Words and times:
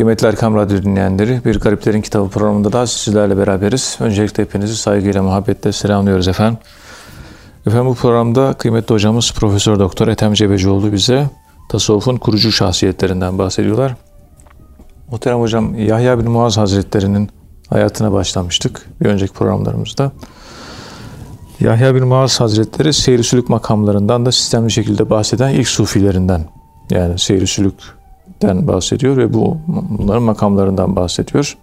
Kıymetli 0.00 0.26
Erkam 0.26 0.54
Radyo 0.54 0.82
dinleyenleri, 0.82 1.40
Bir 1.44 1.60
Gariplerin 1.60 2.00
Kitabı 2.00 2.28
programında 2.28 2.72
da 2.72 2.86
sizlerle 2.86 3.36
beraberiz. 3.36 3.96
Öncelikle 4.00 4.42
hepinizi 4.42 4.76
saygıyla, 4.76 5.22
muhabbetle 5.22 5.72
selamlıyoruz 5.72 6.28
efendim. 6.28 6.58
Efendim 7.66 7.86
bu 7.86 7.94
programda 7.94 8.52
kıymetli 8.52 8.94
hocamız 8.94 9.32
Profesör 9.32 9.78
Doktor 9.78 10.08
Ethem 10.08 10.34
Cebecioğlu 10.34 10.92
bize 10.92 11.30
tasavvufun 11.68 12.16
kurucu 12.16 12.52
şahsiyetlerinden 12.52 13.38
bahsediyorlar. 13.38 13.94
Muhterem 15.10 15.40
hocam 15.40 15.78
Yahya 15.78 16.18
bin 16.18 16.30
Muaz 16.30 16.58
Hazretleri'nin 16.58 17.30
hayatına 17.68 18.12
başlamıştık 18.12 18.86
bir 19.00 19.06
önceki 19.06 19.32
programlarımızda. 19.32 20.12
Yahya 21.60 21.94
bin 21.94 22.06
Muaz 22.06 22.40
Hazretleri 22.40 22.92
seyri 22.92 23.24
sülük 23.24 23.48
makamlarından 23.48 24.26
da 24.26 24.32
sistemli 24.32 24.70
şekilde 24.70 25.10
bahseden 25.10 25.50
ilk 25.50 25.68
sufilerinden. 25.68 26.44
Yani 26.90 27.18
seyri 27.18 27.46
sülükten 28.40 28.68
bahsediyor 28.68 29.16
ve 29.16 29.34
bu 29.34 29.58
bunların 29.66 30.22
makamlarından 30.22 30.96
bahsediyor. 30.96 31.56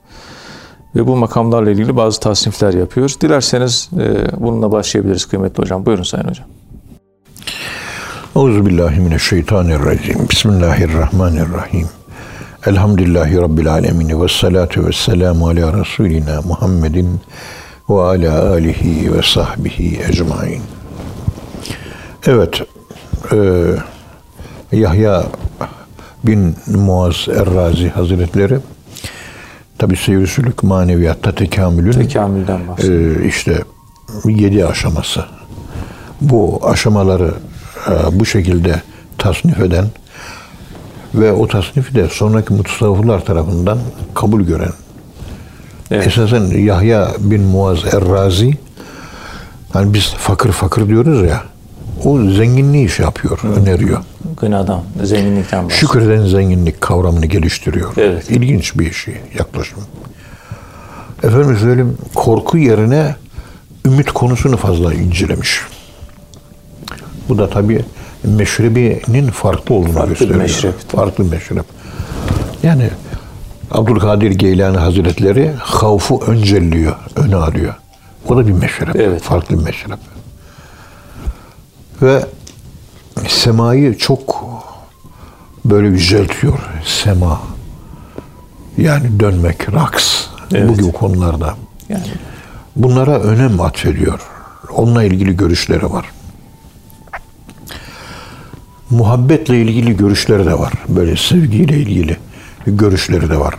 Ve 0.95 1.07
bu 1.07 1.15
makamlarla 1.15 1.71
ilgili 1.71 1.95
bazı 1.95 2.19
tasnifler 2.19 2.73
yapıyor. 2.73 3.13
Dilerseniz 3.21 3.89
e, 3.99 4.27
bununla 4.39 4.71
başlayabiliriz 4.71 5.25
kıymetli 5.25 5.61
hocam. 5.61 5.85
Buyurun 5.85 6.03
Sayın 6.03 6.27
Hocam. 6.27 6.47
Euzubillahimineşşeytanirracim. 8.35 10.29
Bismillahirrahmanirrahim. 10.29 11.87
Elhamdülillahi 12.65 13.37
Rabbil 13.37 13.71
alemin 13.71 14.21
ve 14.21 14.27
salatu 14.27 14.85
ve 14.85 14.91
selamu 14.91 15.47
ala 15.47 15.79
Resulina 15.79 16.41
Muhammedin 16.41 17.19
ve 17.89 18.01
ala 18.01 18.49
alihi 18.49 19.13
ve 19.13 19.21
sahbihi 19.21 19.99
ecmain. 20.09 20.61
Evet, 22.27 22.61
e, 23.31 23.37
Yahya 24.71 25.23
bin 26.23 26.55
Muaz 26.67 27.27
Errazi 27.27 27.89
Hazretleri 27.89 28.57
tabi 29.77 29.95
seyir 29.95 30.37
maneviyatta 30.63 31.31
tekamülün 31.31 31.91
Tekamülden 31.91 32.59
e, 32.83 33.25
işte 33.27 33.63
yedi 34.25 34.65
aşaması. 34.65 35.25
Bu 36.21 36.61
aşamaları 36.63 37.33
e, 37.87 38.19
bu 38.19 38.25
şekilde 38.25 38.81
tasnif 39.17 39.59
eden 39.59 39.85
ve 41.13 41.31
o 41.31 41.47
tasnifi 41.47 41.95
de 41.95 42.07
sonraki 42.09 42.53
mutasavvıflar 42.53 43.25
tarafından 43.25 43.79
kabul 44.13 44.41
gören 44.41 44.71
Evet. 45.91 46.07
Esasen 46.07 46.45
Yahya 46.45 47.11
bin 47.19 47.41
Muaz 47.41 47.85
Errazi 47.93 48.57
hani 49.73 49.93
biz 49.93 50.13
fakir 50.13 50.51
fakir 50.51 50.87
diyoruz 50.87 51.29
ya 51.29 51.43
o 52.05 52.19
zenginliği 52.19 52.85
iş 52.85 52.99
yapıyor, 52.99 53.39
öneriyor. 53.57 54.01
Gınadan, 54.41 54.81
zenginlikten 55.03 55.65
bahsediyor. 55.65 55.79
Şükreden 55.93 56.25
zenginlik 56.25 56.81
kavramını 56.81 57.25
geliştiriyor. 57.25 57.93
Evet. 57.97 58.31
İlginç 58.31 58.79
bir 58.79 58.91
şey, 58.91 59.15
yaklaşım. 59.39 59.79
Efendim 61.23 61.57
söyleyeyim, 61.61 61.97
korku 62.15 62.57
yerine 62.57 63.15
ümit 63.85 64.11
konusunu 64.11 64.57
fazla 64.57 64.93
incelemiş. 64.93 65.61
Bu 67.29 67.37
da 67.37 67.49
tabii 67.49 67.85
meşrebinin 68.23 69.27
farklı 69.31 69.75
olduğunu 69.75 69.93
Farklı 69.93 70.09
gösteriyor. 70.09 70.39
meşrep. 70.39 70.89
Farklı 70.89 71.23
meşrep. 71.23 71.65
Yani 72.63 72.89
Abdülkadir 73.71 74.31
Geylani 74.31 74.77
Hazretleri 74.77 75.51
havfu 75.59 76.23
öncelliyor, 76.27 76.95
öne 77.15 77.35
alıyor. 77.35 77.73
O 78.29 78.37
da 78.37 78.47
bir 78.47 78.51
meşrep. 78.53 78.95
Evet. 78.95 79.21
Farklı 79.21 79.59
bir 79.59 79.63
meşrep. 79.63 79.97
Ve 82.01 82.25
semayı 83.27 83.97
çok 83.97 84.45
böyle 85.65 85.87
yüceltiyor. 85.87 86.59
Sema. 86.85 87.41
Yani 88.77 89.19
dönmek, 89.19 89.73
raks. 89.73 90.27
Evet. 90.53 90.69
Bu 90.69 90.73
gibi 90.73 90.91
konularda. 90.91 91.55
Yani 91.89 92.03
Bunlara 92.77 93.19
önem 93.19 93.61
atfediyor. 93.61 94.19
Onunla 94.71 95.03
ilgili 95.03 95.37
görüşleri 95.37 95.91
var. 95.91 96.05
Muhabbetle 98.89 99.61
ilgili 99.61 99.97
görüşleri 99.97 100.45
de 100.45 100.59
var. 100.59 100.73
Böyle 100.87 101.15
sevgiyle 101.15 101.77
ilgili 101.77 102.17
görüşleri 102.67 103.29
de 103.29 103.39
var. 103.39 103.55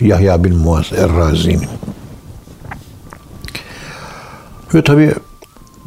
Yahya 0.00 0.44
bin 0.44 0.56
Muaz 0.56 0.92
Errazi'nin. 0.92 1.68
Ve 4.74 4.84
tabi 4.84 5.14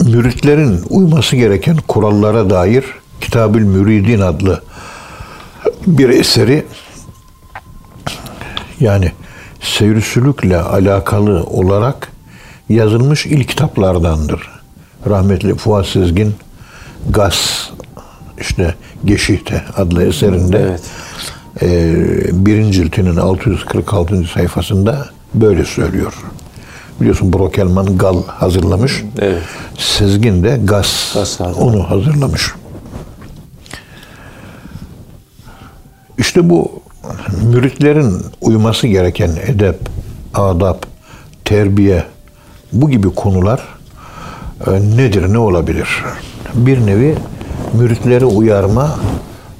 müritlerin 0.07 0.81
uyması 0.90 1.35
gereken 1.35 1.78
kurallara 1.88 2.50
dair 2.50 2.85
Kitabül 3.22 3.63
Müridin 3.63 4.19
adlı 4.19 4.62
bir 5.88 6.09
eseri 6.09 6.66
yani 8.79 9.12
seyr 9.62 10.01
sülükle 10.01 10.57
alakalı 10.57 11.44
olarak 11.44 12.12
yazılmış 12.69 13.25
ilk 13.25 13.50
kitaplardandır. 13.50 14.50
Rahmetli 15.09 15.56
Fuat 15.56 15.88
Sezgin 15.88 16.35
Gaz 17.09 17.69
işte 18.39 18.75
Geçihte 19.06 19.63
adlı 19.78 20.07
eserinde 20.07 20.57
Evet. 20.57 20.81
e, 21.62 22.45
birinci 22.45 22.72
ciltinin 22.72 23.16
646. 23.18 24.24
sayfasında 24.24 25.09
böyle 25.34 25.66
söylüyor. 25.66 26.13
Biliyorsun 27.02 27.34
Brokelman 27.34 27.97
Gal 27.97 28.24
hazırlamış. 28.28 29.03
evet. 29.19 29.44
Sezgin 29.78 30.44
de 30.44 30.59
Gaz, 30.63 31.12
Gaz 31.13 31.41
onu 31.59 31.90
hazırlamış. 31.90 32.52
İşte 36.18 36.50
bu 36.50 36.72
müritlerin 37.44 38.22
uyması 38.41 38.88
gereken 38.88 39.31
edep, 39.47 39.80
adap, 40.34 40.86
terbiye 41.46 42.03
bu 42.74 42.90
gibi 42.90 43.16
konular 43.16 43.62
e, 44.68 44.72
nedir, 44.72 45.34
ne 45.34 45.38
olabilir? 45.38 46.03
Bir 46.53 46.86
nevi 46.86 47.16
müritleri 47.74 48.25
uyarma, 48.25 49.00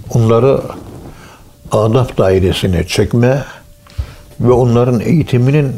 onları 0.10 0.62
adap 1.72 2.18
dairesine 2.18 2.88
çekme 2.88 3.44
ve 4.40 4.52
onların 4.52 5.00
eğitiminin 5.00 5.72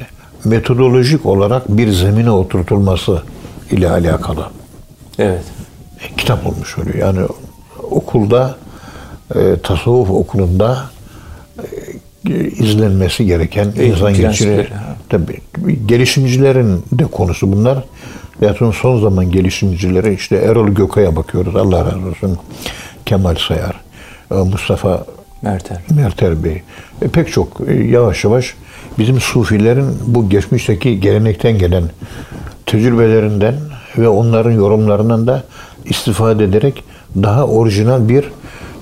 metodolojik 0.45 1.25
olarak 1.25 1.69
bir 1.77 1.91
zemine 1.91 2.31
oturtulması 2.31 3.22
ile 3.72 3.89
alakalı 3.91 4.45
Evet. 5.19 5.44
kitap 6.17 6.47
olmuş 6.47 6.77
oluyor. 6.77 6.95
Yani 6.95 7.19
okulda 7.91 8.55
e, 9.35 9.39
tasavvuf 9.63 10.09
okulunda 10.09 10.89
e, 12.29 12.33
izlenmesi 12.39 13.25
gereken 13.25 13.66
Eğitim 13.66 13.85
insan 13.85 14.13
geçiri 14.13 14.67
tabii 15.09 15.38
gelişimcilerin 15.85 16.83
de 16.91 17.06
konusu 17.06 17.51
bunlar. 17.51 17.83
Hayatın 18.39 18.71
son 18.71 19.01
zaman 19.01 19.31
gelişimcileri 19.31 20.13
işte 20.13 20.35
Erol 20.35 20.67
Gökay'a 20.67 21.16
bakıyoruz. 21.16 21.56
Allah 21.56 21.85
razı 21.85 22.07
olsun. 22.09 22.38
Kemal 23.06 23.35
Sayar, 23.35 23.81
e, 24.31 24.35
Mustafa 24.35 25.06
Mertel. 25.41 25.77
Mertel 25.95 26.44
Bey. 26.44 26.61
E, 27.01 27.07
pek 27.07 27.31
çok 27.31 27.61
e, 27.67 27.73
yavaş 27.73 28.23
yavaş 28.23 28.53
bizim 28.97 29.19
sufilerin 29.19 29.97
bu 30.07 30.29
geçmişteki 30.29 31.00
gelenekten 31.00 31.57
gelen 31.57 31.83
tecrübelerinden 32.66 33.55
ve 33.97 34.07
onların 34.07 34.51
yorumlarından 34.51 35.27
da 35.27 35.44
istifade 35.85 36.44
ederek 36.44 36.83
daha 37.16 37.45
orijinal 37.45 38.09
bir 38.09 38.31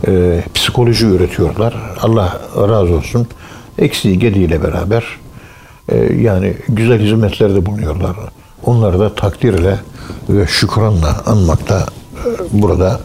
e, 0.08 0.44
psikoloji 0.54 1.06
üretiyorlar. 1.06 1.76
Allah 2.02 2.42
razı 2.56 2.96
olsun. 2.96 3.28
Eksiği 3.78 4.20
gediğiyle 4.20 4.64
beraber 4.64 5.06
e, 5.90 5.98
yani 6.14 6.54
güzel 6.70 7.00
hizmetlerde 7.00 7.66
bulunuyorlar. 7.66 8.16
Onları 8.64 9.00
da 9.00 9.16
takdirle 9.16 9.80
ve 10.30 10.48
şükranla 10.48 11.24
anmakta 11.26 11.80
e, 11.80 12.62
burada 12.62 13.00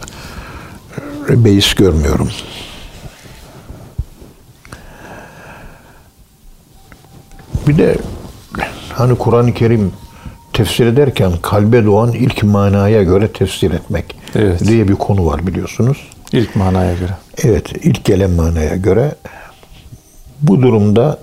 e, 1.28 1.44
beis 1.44 1.74
görmüyorum. 1.74 2.28
Bir 7.68 7.78
de 7.78 7.96
hani 8.92 9.18
Kur'an-ı 9.18 9.54
Kerim 9.54 9.92
tefsir 10.52 10.86
ederken 10.86 11.32
kalbe 11.42 11.84
doğan 11.84 12.12
ilk 12.12 12.42
manaya 12.42 13.02
göre 13.02 13.32
tefsir 13.32 13.70
etmek 13.70 14.16
Evet. 14.34 14.60
diye 14.68 14.88
bir 14.88 14.94
konu 14.94 15.26
var 15.26 15.46
biliyorsunuz. 15.46 15.96
İlk 16.32 16.56
manaya 16.56 16.94
göre. 16.94 17.12
Evet, 17.44 17.72
ilk 17.82 18.04
gelen 18.04 18.30
manaya 18.30 18.76
göre 18.76 19.14
bu 20.40 20.62
durumda 20.62 21.18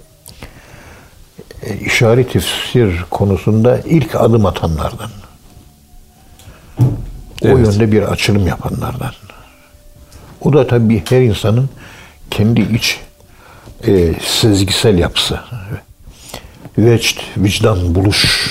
e, 1.63 1.77
işaret 1.77 2.33
tefsir 2.33 3.03
konusunda 3.09 3.79
ilk 3.79 4.15
adım 4.15 4.45
atanlardan. 4.45 5.09
O 6.81 6.85
Evet. 7.41 7.57
yönde 7.67 7.91
bir 7.91 8.01
açılım 8.03 8.47
yapanlardan. 8.47 9.11
O 10.41 10.53
da 10.53 10.67
tabii 10.67 11.03
her 11.09 11.21
insanın 11.21 11.69
kendi 12.31 12.61
iç 12.61 12.99
e, 13.87 14.13
sezgisel 14.25 14.97
yapısı. 14.97 15.39
Vecd, 16.85 17.19
vicdan, 17.37 17.95
buluş. 17.95 18.49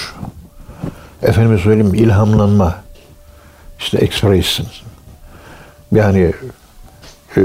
Efendime 1.23 1.59
söyleyeyim 1.59 1.95
ilhamlanma. 1.95 2.75
işte 3.79 3.99
expression. 3.99 4.67
Yani 5.93 6.33
e, 7.37 7.41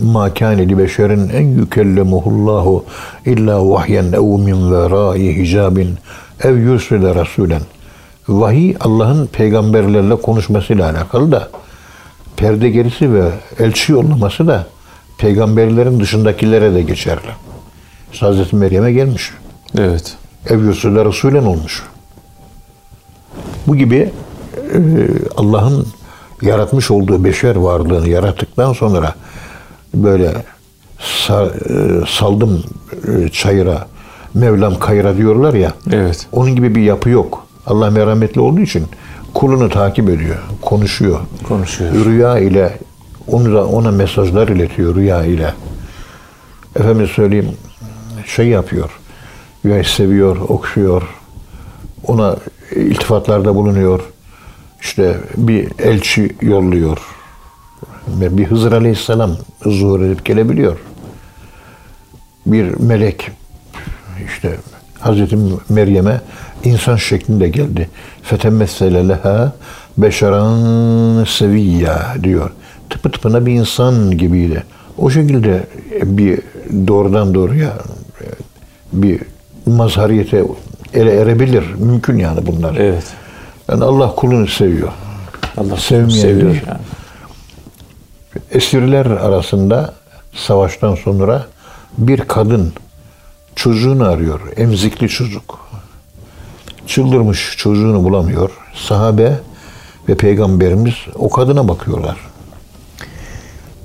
ma 0.00 0.24
li 0.40 0.78
beşerin 0.78 1.28
en 1.28 1.46
yükellemuhullahu 1.46 2.84
illa 3.26 3.70
vahyen 3.70 4.12
ev 4.12 4.20
min 4.20 4.72
verâi 4.72 5.36
hicabin 5.36 5.98
ev 6.44 6.56
yursile 6.56 7.14
rasulen. 7.14 7.62
Vahiy 8.28 8.74
Allah'ın 8.80 9.26
peygamberlerle 9.26 10.16
konuşmasıyla 10.16 10.90
alakalı 10.90 11.32
da 11.32 11.48
perde 12.36 12.70
gerisi 12.70 13.14
ve 13.14 13.30
elçi 13.58 13.92
yollaması 13.92 14.46
da 14.46 14.66
peygamberlerin 15.18 16.00
dışındakilere 16.00 16.74
de 16.74 16.82
geçerli. 16.82 17.30
Hazreti 18.20 18.56
Meryem'e 18.56 18.92
gelmiş. 18.92 19.30
Evet. 19.78 20.16
Ev 20.46 20.64
yursile 20.64 21.04
rasulen 21.04 21.44
olmuş. 21.44 21.82
Bu 23.66 23.76
gibi 23.76 24.12
e, 24.74 24.80
Allah'ın 25.36 25.86
yaratmış 26.42 26.90
olduğu 26.90 27.24
beşer 27.24 27.56
varlığını 27.56 28.08
yarattıktan 28.08 28.72
sonra 28.72 29.14
böyle 29.94 30.26
e, 30.26 31.38
saldım 32.08 32.64
e, 33.08 33.28
çayıra, 33.28 33.86
Mevlam 34.34 34.78
kayıra 34.78 35.16
diyorlar 35.16 35.54
ya. 35.54 35.72
Evet. 35.92 36.26
Onun 36.32 36.56
gibi 36.56 36.74
bir 36.74 36.82
yapı 36.82 37.10
yok. 37.10 37.46
Allah 37.66 37.90
merhametli 37.90 38.40
olduğu 38.40 38.60
için 38.60 38.86
kulunu 39.34 39.68
takip 39.68 40.08
ediyor, 40.08 40.36
konuşuyor. 40.62 41.20
Konuşuyor. 41.48 42.04
Rüya 42.04 42.38
ile 42.38 42.78
onu 43.26 43.54
da 43.54 43.66
ona 43.66 43.90
mesajlar 43.90 44.48
iletiyor 44.48 44.94
rüya 44.94 45.24
ile. 45.24 45.54
Efendim 46.76 47.08
söyleyeyim 47.08 47.50
şey 48.26 48.46
yapıyor. 48.46 48.97
Rüyayı 49.64 49.84
seviyor, 49.84 50.36
okşuyor. 50.36 51.02
Ona 52.04 52.36
iltifatlarda 52.76 53.54
bulunuyor. 53.54 54.00
İşte 54.80 55.16
bir 55.36 55.68
elçi 55.78 56.36
yolluyor. 56.42 56.98
Bir 58.06 58.46
Hızır 58.46 58.72
Aleyhisselam 58.72 59.36
zuhur 59.66 60.00
edip 60.00 60.24
gelebiliyor. 60.24 60.78
Bir 62.46 62.80
melek 62.80 63.30
işte 64.26 64.56
Hazreti 65.00 65.36
Meryem'e 65.68 66.20
insan 66.64 66.96
şeklinde 66.96 67.48
geldi. 67.48 67.88
Fetemessele 68.22 69.08
leha 69.08 69.52
beşeran 69.98 71.24
seviyya 71.24 72.14
diyor. 72.22 72.50
Tıpı 72.90 73.10
tıpına 73.10 73.46
bir 73.46 73.52
insan 73.52 74.10
gibiydi. 74.10 74.64
O 74.98 75.10
şekilde 75.10 75.66
bir 76.02 76.40
doğrudan 76.86 77.34
doğruya 77.34 77.72
bir 78.92 79.20
mazhariyete 79.70 80.44
ele 80.94 81.20
erebilir. 81.20 81.64
Mümkün 81.78 82.18
yani 82.18 82.46
bunlar. 82.46 82.76
Evet. 82.76 83.04
Yani 83.70 83.84
Allah 83.84 84.14
kulunu 84.14 84.46
seviyor. 84.46 84.92
Allah 85.56 85.76
değil. 85.90 86.60
yani. 86.66 86.80
Esirler 88.50 89.06
arasında 89.06 89.94
savaştan 90.34 90.94
sonra 90.94 91.46
bir 91.98 92.20
kadın 92.20 92.72
çocuğunu 93.56 94.08
arıyor. 94.08 94.40
Emzikli 94.56 95.08
çocuk. 95.08 95.68
Çıldırmış 96.86 97.54
çocuğunu 97.56 98.04
bulamıyor. 98.04 98.50
Sahabe 98.74 99.38
ve 100.08 100.14
peygamberimiz 100.14 100.94
o 101.14 101.30
kadına 101.30 101.68
bakıyorlar. 101.68 102.16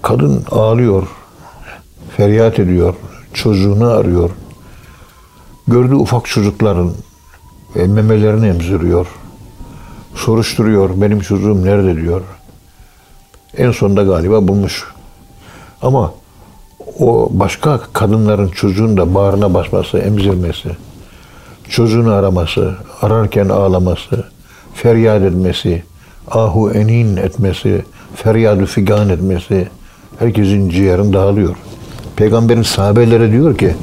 Kadın 0.02 0.44
ağlıyor. 0.52 1.08
Feryat 2.18 2.60
ediyor. 2.60 2.96
Çocuğunu 3.34 3.90
arıyor. 3.90 4.30
Gördüğü 5.68 5.96
ufak 5.96 6.26
çocukların 6.26 6.92
e, 7.76 7.88
memelerini 7.88 8.48
emziriyor. 8.48 9.08
Soruşturuyor. 10.16 10.90
Benim 11.02 11.20
çocuğum 11.20 11.66
nerede 11.66 12.02
diyor. 12.02 12.22
En 13.58 13.72
sonunda 13.72 14.04
galiba 14.04 14.48
bulmuş. 14.48 14.84
Ama 15.82 16.14
o 17.00 17.30
başka 17.32 17.80
kadınların 17.94 18.48
çocuğun 18.48 18.98
da 18.98 19.16
bağrına 19.16 19.54
basması, 19.54 19.98
emzirmesi, 19.98 20.70
çocuğunu 21.70 22.14
araması, 22.14 22.76
ararken 23.02 23.50
ağlaması, 23.50 24.26
feryat 24.74 25.22
etmesi, 25.22 25.84
ahu 26.32 26.72
enin 26.72 27.18
etmesi, 27.18 27.86
feryadı 28.16 28.66
figan 28.66 29.10
etmesi, 29.10 29.68
herkesin 30.20 30.70
ciğerin 30.70 31.14
dağılıyor. 31.14 31.56
Peygamberin 32.16 32.62
sahabelere 32.62 33.32
diyor 33.32 33.58
ki, 33.58 33.76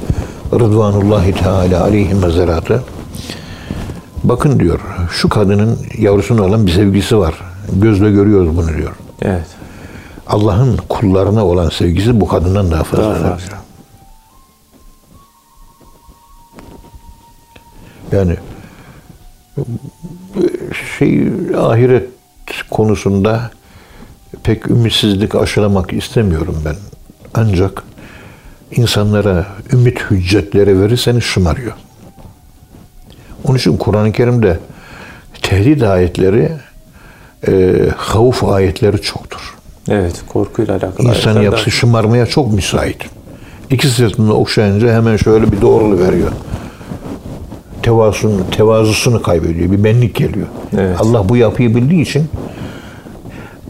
Rıdvanullahi 0.52 1.32
Teala 1.32 1.82
aleyhi 1.82 2.14
mezeratı, 2.14 2.82
bakın 4.24 4.60
diyor, 4.60 4.80
şu 5.10 5.28
kadının 5.28 5.78
yavrusuna 5.98 6.42
olan 6.42 6.66
bir 6.66 6.72
sevgisi 6.72 7.18
var. 7.18 7.34
Gözle 7.72 8.10
görüyoruz 8.10 8.56
bunu 8.56 8.76
diyor. 8.76 8.92
Evet. 9.22 9.46
Allah'ın 10.26 10.76
kullarına 10.88 11.46
olan 11.46 11.68
sevgisi 11.68 12.20
bu 12.20 12.28
kadından 12.28 12.70
daha 12.70 12.84
fazla. 12.84 13.04
Daha 13.04 13.36
fazla. 13.36 13.60
Yani 18.12 18.36
şey 20.98 21.28
ahiret 21.58 22.08
konusunda 22.70 23.50
pek 24.42 24.70
ümitsizlik 24.70 25.34
aşılamak 25.34 25.92
istemiyorum 25.92 26.62
ben. 26.64 26.76
Ancak 27.34 27.82
insanlara 28.70 29.46
ümit 29.72 30.00
hüccetleri 30.10 30.80
verirseniz 30.80 31.24
şımarıyor. 31.24 31.72
Onun 33.44 33.58
için 33.58 33.76
Kur'an-ı 33.76 34.12
Kerim'de 34.12 34.58
tehdit 35.42 35.82
ayetleri, 35.82 36.52
e, 37.48 37.74
havuf 37.96 38.44
ayetleri 38.44 39.02
çoktur. 39.02 39.54
Evet. 39.88 40.22
Korkuyla 40.28 40.74
alakalı. 40.74 41.08
İnsan 41.08 41.40
yapısı 41.42 41.64
daha- 41.66 41.70
şımarmaya 41.74 42.26
çok 42.26 42.52
müsait. 42.52 42.96
İki 43.70 43.88
sırtını 43.88 44.34
okşayınca 44.34 44.94
hemen 44.94 45.16
şöyle 45.16 45.52
bir 45.52 45.60
doğrulu 45.60 45.98
veriyor. 45.98 46.32
Tevazusunu, 47.82 48.40
tevazusunu 48.50 49.22
kaybediyor. 49.22 49.70
Bir 49.72 49.84
benlik 49.84 50.14
geliyor. 50.14 50.46
Evet. 50.78 50.96
Allah 51.00 51.28
bu 51.28 51.36
yapıyı 51.36 51.74
bildiği 51.74 52.02
için 52.02 52.24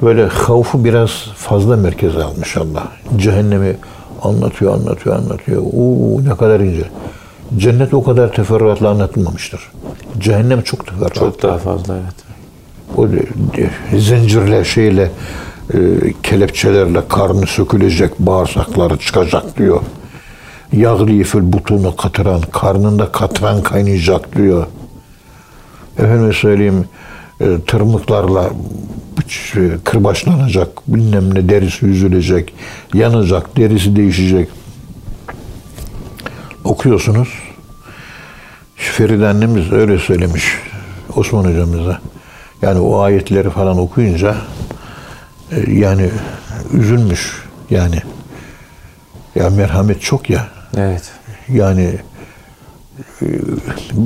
böyle 0.02 0.26
havfu 0.26 0.85
biraz 0.85 1.11
fazla 1.37 1.76
merkeze 1.76 2.23
almış 2.25 2.56
Allah. 2.56 2.88
Cehennemi 3.17 3.76
anlatıyor, 4.22 4.75
anlatıyor, 4.75 5.17
anlatıyor. 5.17 5.62
Oo 5.62 6.25
ne 6.25 6.37
kadar 6.37 6.61
ince. 6.61 6.84
Cennet 7.56 7.94
o 7.94 8.05
kadar 8.05 8.32
teferruatla 8.32 8.88
anlatılmamıştır. 8.88 9.61
Cehennem 10.19 10.62
çok 10.62 10.87
teferruatlı. 10.87 11.20
Çok 11.20 11.43
daha 11.43 11.58
fazla 11.58 11.94
evet. 11.96 12.31
O 12.96 13.08
zincirle 13.99 14.64
şeyle 14.64 15.11
e, 15.75 15.78
kelepçelerle 16.22 17.08
karnı 17.08 17.46
sökülecek, 17.46 18.19
bağırsakları 18.19 18.99
çıkacak 18.99 19.58
diyor. 19.58 19.81
Yağlı 20.73 21.06
fil 21.06 21.52
butunu 21.52 21.96
katıran, 21.96 22.40
karnında 22.40 23.12
katran 23.12 23.62
kaynayacak 23.62 24.37
diyor. 24.37 24.66
Efendim 25.99 26.33
söyleyeyim 26.33 26.85
tırmıklarla 27.66 28.50
şey, 29.28 29.70
kırbaçlanacak, 29.85 30.68
bilmem 30.88 31.35
ne 31.35 31.49
derisi 31.49 31.87
üzülecek, 31.87 32.54
yanacak, 32.94 33.56
derisi 33.56 33.97
değişecek. 33.97 34.49
Okuyorsunuz. 36.64 37.28
Feride 38.76 39.26
annemiz 39.26 39.73
öyle 39.73 39.99
söylemiş 39.99 40.44
Osman 41.16 41.44
hocamıza. 41.44 42.00
Yani 42.62 42.80
o 42.80 43.00
ayetleri 43.00 43.50
falan 43.50 43.78
okuyunca 43.78 44.37
e, 45.52 45.73
yani 45.73 46.11
üzülmüş 46.73 47.44
yani. 47.70 48.02
Ya 49.35 49.50
merhamet 49.50 50.02
çok 50.02 50.30
ya. 50.30 50.49
Evet. 50.76 51.11
Yani 51.49 51.99
e, 53.23 53.26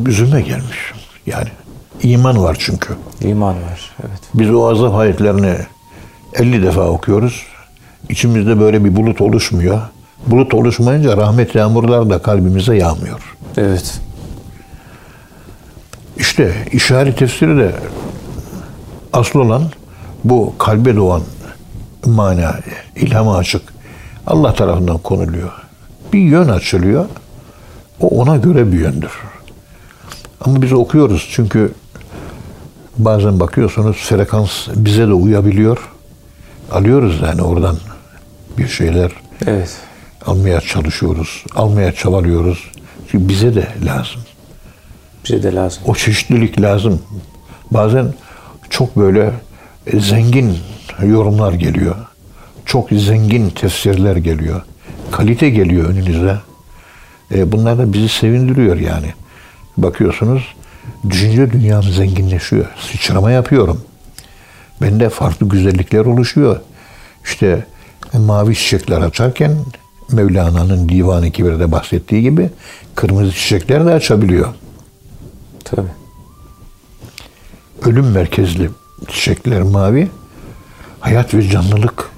üzülme 0.06 0.40
gelmiş. 0.40 0.92
Yani 1.26 1.48
iman 2.02 2.42
var 2.42 2.56
çünkü. 2.60 2.94
İman 3.20 3.54
var. 3.54 3.90
Evet. 4.00 4.20
Biz 4.34 4.50
o 4.50 4.68
azap 4.68 4.94
ayetlerini 4.94 5.56
50 6.34 6.62
defa 6.62 6.80
okuyoruz. 6.80 7.46
İçimizde 8.08 8.60
böyle 8.60 8.84
bir 8.84 8.96
bulut 8.96 9.20
oluşmuyor. 9.20 9.80
Bulut 10.26 10.54
oluşmayınca 10.54 11.16
rahmet 11.16 11.54
yağmurlar 11.54 12.10
da 12.10 12.18
kalbimize 12.18 12.76
yağmıyor. 12.76 13.36
Evet. 13.56 14.00
İşte 16.16 16.54
işaret 16.72 17.18
tefsiri 17.18 17.56
de 17.56 17.72
asıl 19.12 19.40
olan 19.40 19.62
bu 20.24 20.54
kalbe 20.58 20.96
doğan 20.96 21.22
mana, 22.06 22.54
ilhama 22.96 23.36
açık. 23.36 23.62
Allah 24.26 24.54
tarafından 24.54 24.98
konuluyor. 24.98 25.52
Bir 26.12 26.18
yön 26.18 26.48
açılıyor. 26.48 27.06
O 28.00 28.08
ona 28.08 28.36
göre 28.36 28.72
bir 28.72 28.78
yöndür. 28.78 29.10
Ama 30.40 30.62
biz 30.62 30.72
okuyoruz 30.72 31.28
çünkü 31.32 31.72
bazen 32.98 33.40
bakıyorsunuz 33.40 33.96
frekans 33.96 34.68
bize 34.76 35.08
de 35.08 35.12
uyabiliyor. 35.12 35.90
Alıyoruz 36.72 37.20
yani 37.22 37.42
oradan 37.42 37.76
bir 38.58 38.68
şeyler 38.68 39.10
Evet. 39.46 39.76
almaya 40.26 40.60
çalışıyoruz. 40.60 41.44
Almaya 41.54 41.92
çabalıyoruz. 41.92 42.70
Çünkü 43.10 43.28
bize 43.28 43.54
de 43.54 43.68
lazım. 43.84 44.20
Bize 45.24 45.42
de 45.42 45.54
lazım. 45.54 45.82
O 45.86 45.94
çeşitlilik 45.94 46.60
lazım. 46.60 47.02
Bazen 47.70 48.14
çok 48.70 48.96
böyle 48.96 49.30
e, 49.86 50.00
zengin 50.00 50.58
yorumlar 51.06 51.52
geliyor. 51.52 51.94
çok 52.66 52.88
zengin 52.90 53.50
tefsirler 53.50 54.16
geliyor. 54.16 54.62
Kalite 55.10 55.50
geliyor 55.50 55.88
önünüze. 55.88 56.36
E, 57.34 57.52
bunlar 57.52 57.78
da 57.78 57.92
bizi 57.92 58.08
sevindiriyor 58.08 58.76
yani. 58.76 59.12
Bakıyorsunuz 59.76 60.42
düşünce 61.10 61.52
dünyam 61.52 61.82
zenginleşiyor. 61.82 62.66
Sıçrama 62.78 63.30
yapıyorum. 63.30 63.84
Bende 64.82 65.08
farklı 65.08 65.48
güzellikler 65.48 66.04
oluşuyor. 66.04 66.60
İşte 67.24 67.66
mavi 68.12 68.54
çiçekler 68.54 69.00
açarken 69.00 69.56
Mevlana'nın 70.12 70.88
Divan-ı 70.88 71.30
Kibir'de 71.30 71.72
bahsettiği 71.72 72.22
gibi 72.22 72.50
kırmızı 72.94 73.32
çiçekler 73.32 73.86
de 73.86 73.92
açabiliyor. 73.92 74.54
Tabii. 75.64 75.90
Ölüm 77.82 78.10
merkezli 78.10 78.70
çiçekler 79.08 79.62
mavi, 79.62 80.08
hayat 81.00 81.34
ve 81.34 81.48
canlılık 81.48 82.10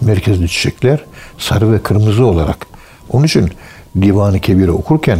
merkezli 0.00 0.48
çiçekler 0.48 1.04
sarı 1.38 1.72
ve 1.72 1.82
kırmızı 1.82 2.26
olarak. 2.26 2.66
Onun 3.10 3.24
için 3.24 3.50
Divan-ı 4.00 4.40
Kebir'i 4.40 4.70
okurken 4.70 5.18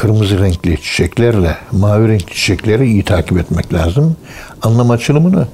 kırmızı 0.00 0.38
renkli 0.38 0.82
çiçeklerle 0.82 1.56
mavi 1.72 2.08
renkli 2.08 2.34
çiçekleri 2.34 2.86
iyi 2.86 3.02
takip 3.02 3.38
etmek 3.38 3.74
lazım. 3.74 4.16
Anlam 4.62 4.90
açılımını 4.90 5.46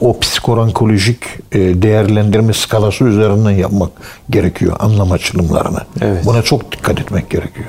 o 0.00 0.20
psikorankolojik 0.20 1.18
e, 1.52 1.58
değerlendirme 1.58 2.52
skalası 2.52 3.04
üzerinden 3.04 3.50
yapmak 3.50 3.90
gerekiyor 4.30 4.76
anlam 4.78 5.12
açılımlarını. 5.12 5.80
Evet. 6.00 6.24
Buna 6.26 6.42
çok 6.42 6.72
dikkat 6.72 7.00
etmek 7.00 7.30
gerekiyor. 7.30 7.66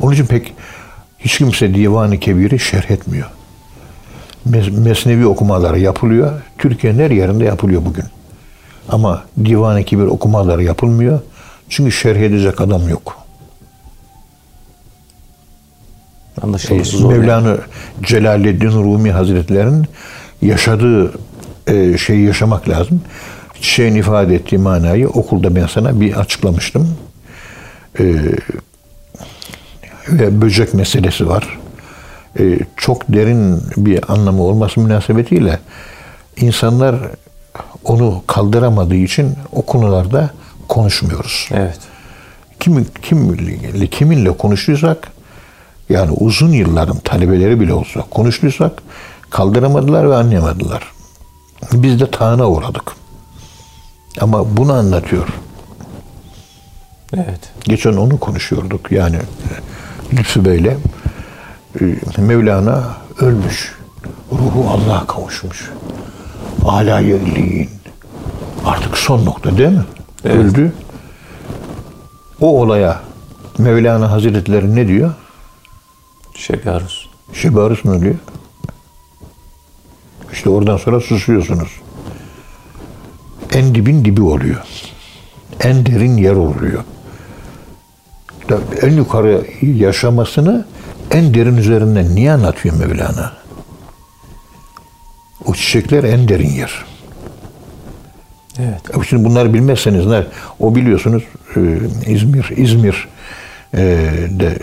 Onun 0.00 0.12
için 0.12 0.26
pek 0.26 0.54
hiç 1.18 1.38
kimse 1.38 1.74
Divan-ı 1.74 2.20
Kebir'i 2.20 2.58
şerh 2.58 2.90
etmiyor. 2.90 3.30
Mes- 4.50 4.80
Mesnevi 4.80 5.26
okumaları 5.26 5.78
yapılıyor. 5.78 6.32
Türkiye'nin 6.58 6.98
her 6.98 7.10
yerinde 7.10 7.44
yapılıyor 7.44 7.84
bugün. 7.84 8.04
Ama 8.88 9.24
Divan-ı 9.44 9.84
Kebir 9.84 10.06
okumaları 10.06 10.64
yapılmıyor. 10.64 11.20
Çünkü 11.68 11.92
şerh 11.92 12.18
edecek 12.18 12.60
adam 12.60 12.88
yok. 12.88 13.27
Anlaşılması 16.42 16.96
zor. 16.98 17.12
yani. 17.12 17.20
Mevlana 17.20 17.56
Celaleddin 18.02 18.70
Rumi 18.70 19.12
Hazretleri'nin 19.12 19.86
yaşadığı 20.42 21.12
e, 21.66 21.98
şeyi 21.98 22.26
yaşamak 22.26 22.68
lazım. 22.68 23.00
Çiçeğin 23.60 23.94
ifade 23.94 24.34
ettiği 24.34 24.58
manayı 24.58 25.08
okulda 25.08 25.54
ben 25.56 25.66
sana 25.66 26.00
bir 26.00 26.12
açıklamıştım. 26.14 26.96
E, 28.00 28.04
ve 30.08 30.40
böcek 30.40 30.74
meselesi 30.74 31.28
var. 31.28 31.58
E, 32.38 32.58
çok 32.76 33.08
derin 33.08 33.62
bir 33.76 34.12
anlamı 34.12 34.42
olması 34.42 34.80
münasebetiyle 34.80 35.58
insanlar 36.36 36.96
onu 37.84 38.22
kaldıramadığı 38.26 38.94
için 38.94 39.34
o 39.52 39.62
konularda 39.62 40.30
konuşmuyoruz 40.68 41.48
Evet. 41.52 41.78
kim, 42.60 42.86
kimle, 43.02 43.86
kiminle 43.86 44.36
konuştuysak 44.36 45.08
yani 45.88 46.10
uzun 46.10 46.52
yılların 46.52 46.98
talebeleri 46.98 47.60
bile 47.60 47.74
olsa 47.74 48.00
konuştuysak 48.10 48.82
kaldıramadılar 49.30 50.10
ve 50.10 50.16
anlayamadılar. 50.16 50.92
Biz 51.72 52.00
de 52.00 52.10
tağına 52.10 52.48
uğradık. 52.48 52.92
Ama 54.20 54.56
bunu 54.56 54.72
anlatıyor. 54.72 55.28
Evet. 57.14 57.40
Geçen 57.64 57.92
onu 57.92 58.20
konuşuyorduk 58.20 58.92
yani 58.92 59.16
Lütfü 60.12 60.44
Bey'le. 60.44 60.76
Ee, 61.80 62.20
Mevlana 62.20 62.84
ölmüş. 63.20 63.74
Ruhu 64.32 64.70
Allah'a 64.70 65.06
kavuşmuş. 65.06 65.70
Alâ-i 66.64 67.04
illiyin. 67.04 67.70
Artık 68.64 68.98
son 68.98 69.24
nokta 69.24 69.58
değil 69.58 69.68
mi? 69.68 69.84
Evet. 70.24 70.36
Öldü. 70.36 70.72
O 72.40 72.60
olaya 72.60 73.00
Mevlana 73.58 74.10
Hazretleri 74.10 74.76
ne 74.76 74.88
diyor? 74.88 75.14
Şebi 76.38 76.70
Aruz. 76.70 77.08
Şebarus 77.32 77.84
mu 77.84 78.00
diyor? 78.00 78.14
İşte 80.32 80.50
oradan 80.50 80.76
sonra 80.76 81.00
susuyorsunuz. 81.00 81.68
En 83.52 83.74
dibin 83.74 84.04
dibi 84.04 84.22
oluyor. 84.22 84.62
En 85.60 85.86
derin 85.86 86.16
yer 86.16 86.32
oluyor. 86.32 86.84
En 88.82 88.92
yukarı 88.92 89.46
yaşamasını 89.62 90.66
en 91.10 91.34
derin 91.34 91.56
üzerinden 91.56 92.14
niye 92.14 92.32
anlatıyor 92.32 92.74
Mevlana? 92.74 93.32
O 95.44 95.54
çiçekler 95.54 96.04
en 96.04 96.28
derin 96.28 96.50
yer. 96.50 96.84
Evet. 98.58 99.06
Şimdi 99.08 99.24
bunları 99.24 99.54
bilmezseniz 99.54 100.06
ne? 100.06 100.26
O 100.60 100.74
biliyorsunuz 100.74 101.22
e, 101.56 101.60
İzmir, 102.06 102.50
İzmir 102.56 103.08
de 104.38 104.58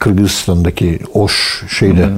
Kırgızistan'daki 0.00 0.98
Oş 1.14 1.64
şeyde 1.68 2.08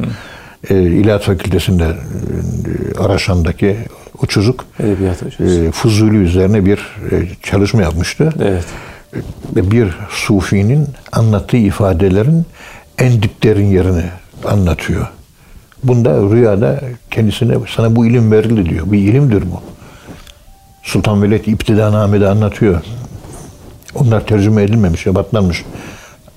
e, 0.71 0.83
İlahiyat 0.83 1.23
Fakültesi'nde 1.23 1.85
e, 1.85 2.99
Araşan'daki 2.99 3.77
o 4.23 4.27
çocuk 4.27 4.65
Edebiyat 4.81 5.23
hocası. 5.23 5.65
e, 5.65 5.71
Fuzuli 5.71 6.17
üzerine 6.17 6.65
bir 6.67 6.79
e, 7.11 7.29
çalışma 7.43 7.83
yapmıştı. 7.83 8.33
Evet. 8.43 8.65
Ve 9.57 9.71
bir 9.71 9.89
sufinin 10.11 10.87
anlattığı 11.13 11.57
ifadelerin 11.57 12.47
en 12.99 13.23
diplerin 13.23 13.67
yerini 13.67 14.05
anlatıyor. 14.45 15.07
Bunda 15.85 16.11
rüyada 16.11 16.81
kendisine 17.11 17.55
sana 17.77 17.97
bu 17.97 18.07
ilim 18.07 18.33
verildi 18.33 18.71
diyor. 18.71 18.93
Bir 18.93 18.99
ilimdir 18.99 19.43
bu. 19.53 19.61
Sultan 20.83 21.23
Veled 21.23 21.47
İptidaname'de 21.47 22.29
anlatıyor. 22.29 22.83
Onlar 23.95 24.27
tercüme 24.27 24.63
edilmemiş, 24.63 25.07
yabatlanmış. 25.07 25.65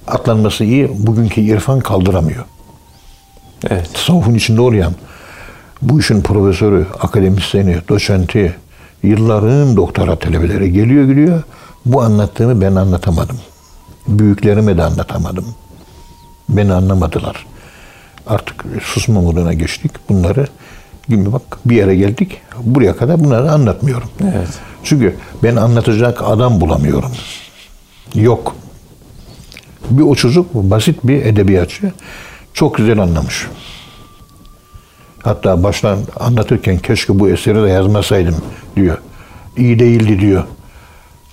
Atlanması 0.08 0.64
iyi, 0.64 0.90
bugünkü 1.08 1.42
irfan 1.42 1.80
kaldıramıyor. 1.80 2.46
Evet. 3.70 3.90
Tasavvufun 3.94 4.34
içinde 4.34 4.62
olayan, 4.62 4.94
bu 5.82 6.00
işin 6.00 6.22
profesörü, 6.22 6.88
akademisyeni, 7.02 7.78
doçenti, 7.90 8.56
yılların 9.04 9.78
doktora 9.78 10.16
talebeleri 10.16 10.74
geliyor 10.74 11.06
gidiyor. 11.06 11.44
Bu 11.86 12.02
anlattığımı 12.02 12.62
ben 12.62 12.76
anlatamadım. 12.76 13.40
Büyüklerime 14.08 14.78
de 14.78 14.84
anlatamadım. 14.84 15.46
Beni 16.50 16.74
anlamadılar. 16.74 17.46
Artık 18.28 18.66
susma 18.84 19.22
moduna 19.22 19.54
geçtik. 19.54 19.92
Bunları 20.10 20.48
gibi 21.10 21.34
bak 21.34 21.42
bir 21.66 21.76
yere 21.76 21.96
geldik. 21.96 22.42
Buraya 22.64 22.98
kadar 22.98 23.24
bunları 23.24 23.52
anlatmıyorum. 23.52 24.10
Evet. 24.24 24.48
Çünkü 24.84 25.16
ben 25.44 25.56
anlatacak 25.56 26.22
adam 26.24 26.62
bulamıyorum. 26.62 27.12
Yok. 28.16 28.56
Bir 29.90 30.04
o 30.04 30.16
çocuk 30.16 30.54
basit 30.54 31.00
bir 31.04 31.26
edebiyatçı. 31.26 31.92
Çok 32.54 32.76
güzel 32.76 33.00
anlamış. 33.00 33.48
Hatta 35.24 35.64
baştan 35.64 36.00
anlatırken 36.20 36.78
keşke 36.78 37.20
bu 37.20 37.30
eseri 37.30 37.64
de 37.64 37.70
yazmasaydım 37.70 38.36
diyor. 38.76 38.98
İyi 39.58 39.80
değildi 39.80 40.20
diyor. 40.20 40.44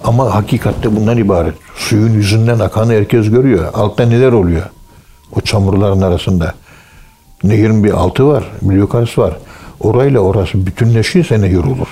Ama 0.05 0.35
hakikatte 0.35 0.97
bundan 0.97 1.19
ibaret. 1.19 1.55
Suyun 1.77 2.13
yüzünden 2.13 2.59
akanı 2.59 2.93
herkes 2.93 3.31
görüyor. 3.31 3.71
Altta 3.75 4.07
neler 4.07 4.33
oluyor? 4.33 4.63
O 5.37 5.41
çamurların 5.41 6.01
arasında. 6.01 6.55
Nehirin 7.45 7.85
bir 7.85 7.91
altı 7.91 8.27
var, 8.27 8.45
bir 8.63 8.77
yukarısı 8.77 9.21
var. 9.21 9.37
Orayla 9.81 10.21
orası 10.21 10.67
bütünleşirse 10.67 11.41
nehir 11.41 11.65
olur. 11.65 11.89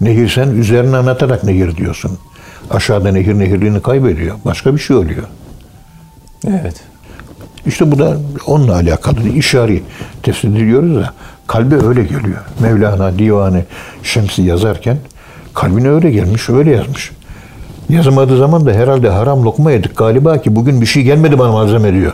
Nehir 0.00 0.28
sen 0.28 0.48
üzerine 0.48 0.96
anlatarak 0.96 1.44
nehir 1.44 1.76
diyorsun. 1.76 2.18
Aşağıda 2.70 3.12
nehir 3.12 3.38
nehirliğini 3.38 3.82
kaybediyor. 3.82 4.36
Başka 4.44 4.74
bir 4.74 4.80
şey 4.80 4.96
oluyor. 4.96 5.24
Evet. 6.48 6.74
İşte 7.66 7.92
bu 7.92 7.98
da 7.98 8.16
onunla 8.46 8.74
alakalı 8.74 9.28
işari 9.28 9.82
tefsir 10.22 10.56
diyoruz 10.56 10.96
ya. 10.96 11.12
Kalbe 11.46 11.86
öyle 11.86 12.02
geliyor. 12.02 12.44
Mevlana 12.60 13.18
Divanı 13.18 13.64
Şemsi 14.02 14.42
yazarken 14.42 14.98
kalbine 15.54 15.88
öyle 15.88 16.10
gelmiş, 16.10 16.48
öyle 16.48 16.70
yazmış. 16.70 17.10
Yazmadığı 17.88 18.38
zaman 18.38 18.66
da 18.66 18.72
herhalde 18.72 19.08
haram 19.08 19.44
lokma 19.44 19.72
yedik 19.72 19.96
galiba 19.96 20.42
ki 20.42 20.56
bugün 20.56 20.80
bir 20.80 20.86
şey 20.86 21.02
gelmedi 21.02 21.38
bana 21.38 21.52
malzeme 21.52 21.92
diyor. 21.92 22.12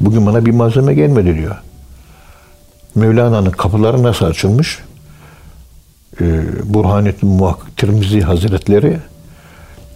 Bugün 0.00 0.26
bana 0.26 0.46
bir 0.46 0.50
malzeme 0.50 0.94
gelmedi 0.94 1.36
diyor. 1.36 1.56
Mevlana'nın 2.94 3.50
kapıları 3.50 4.02
nasıl 4.02 4.26
açılmış? 4.26 4.78
Ee, 6.20 6.24
Burhanettin 6.64 7.28
Muhakkak 7.28 7.76
Tirmizi 7.76 8.20
Hazretleri 8.20 8.98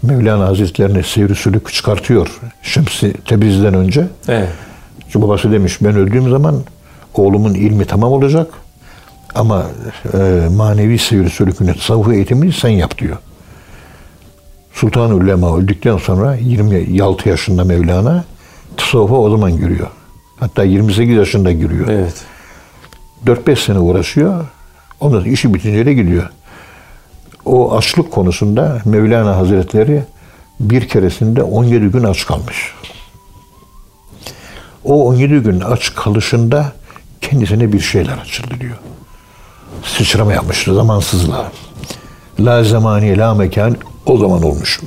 Mevlana 0.03 0.47
Hazretlerine 0.47 1.03
sivri 1.03 1.35
sülük 1.35 1.73
çıkartıyor 1.73 2.41
Şemsi 2.63 3.15
Tebriz'den 3.25 3.75
önce. 3.75 4.07
Evet. 4.29 4.49
Çünkü 5.09 5.23
babası 5.23 5.53
demiş 5.53 5.79
ben 5.81 5.97
öldüğüm 5.97 6.31
zaman 6.31 6.63
oğlumun 7.15 7.55
ilmi 7.55 7.85
tamam 7.85 8.13
olacak 8.13 8.51
ama 9.35 9.67
e, 10.15 10.49
manevi 10.57 10.99
sivri 10.99 11.31
sülükünü, 11.31 11.75
tasavvuf 11.75 12.09
eğitimini 12.09 12.53
sen 12.53 12.69
yap 12.69 12.99
diyor. 12.99 13.17
Sultan 14.73 15.11
Ulema 15.11 15.57
öldükten 15.57 15.97
sonra 15.97 16.35
26 16.35 17.29
yaşında 17.29 17.65
Mevlana 17.65 18.25
tasavvufa 18.77 19.15
o 19.15 19.31
zaman 19.31 19.57
giriyor. 19.57 19.87
Hatta 20.41 20.65
28 20.65 21.17
yaşında 21.17 21.53
giriyor. 21.53 21.89
Evet. 21.89 22.25
4-5 23.27 23.57
sene 23.57 23.79
uğraşıyor. 23.79 24.45
Ondan 25.01 25.19
sonra 25.19 25.31
işi 25.31 25.55
bitince 25.55 25.87
de 25.87 25.95
gidiyor. 25.95 26.31
O 27.47 27.77
açlık 27.77 28.13
konusunda 28.13 28.79
Mevlana 28.85 29.37
Hazretleri 29.37 30.05
bir 30.61 30.89
keresinde 30.89 31.43
17 31.43 31.87
gün 31.87 32.05
aç 32.05 32.27
kalmış. 32.27 32.75
O 34.85 35.07
17 35.09 35.35
gün 35.35 35.61
aç 35.61 35.95
kalışında 35.95 36.73
kendisine 37.21 37.73
bir 37.73 37.81
şeyler 37.81 38.19
açıldı 38.19 38.55
diyor. 38.61 38.77
Sıçrama 39.85 40.33
yapmıştı 40.33 40.75
zamansızlığa. 40.75 41.53
La 42.41 42.65
zamani 42.65 43.19
la 43.19 43.35
mekan 43.35 43.77
o 44.07 44.19
zaman 44.19 44.43
olmuş. 44.43 44.81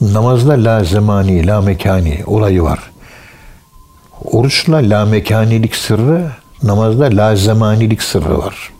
Namazda 0.00 0.52
la 0.52 0.84
zamani 0.84 1.46
la 1.46 1.60
mekani 1.60 2.22
olayı 2.26 2.62
var. 2.62 2.78
Oruçla 4.24 4.76
la 4.76 5.04
mekanilik 5.04 5.76
sırrı, 5.76 6.30
namazda 6.62 7.04
la 7.04 7.36
zamanilik 7.36 8.02
sırrı 8.02 8.38
var. 8.38 8.70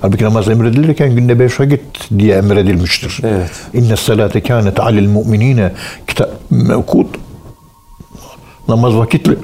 Halbuki 0.00 0.24
namaz 0.24 0.48
emredilirken 0.48 1.16
günde 1.16 1.38
beş 1.38 1.60
vakit 1.60 1.80
diye 2.18 2.36
emredilmiştir. 2.36 3.20
Evet. 3.24 3.50
İnne 3.74 3.96
salate 3.96 4.42
kânet 4.42 4.80
alel 4.80 5.06
mu'minine 5.06 5.72
kitap 6.06 6.30
mevkut. 6.50 7.16
Namaz 8.68 8.94
vakitli. 8.94 9.38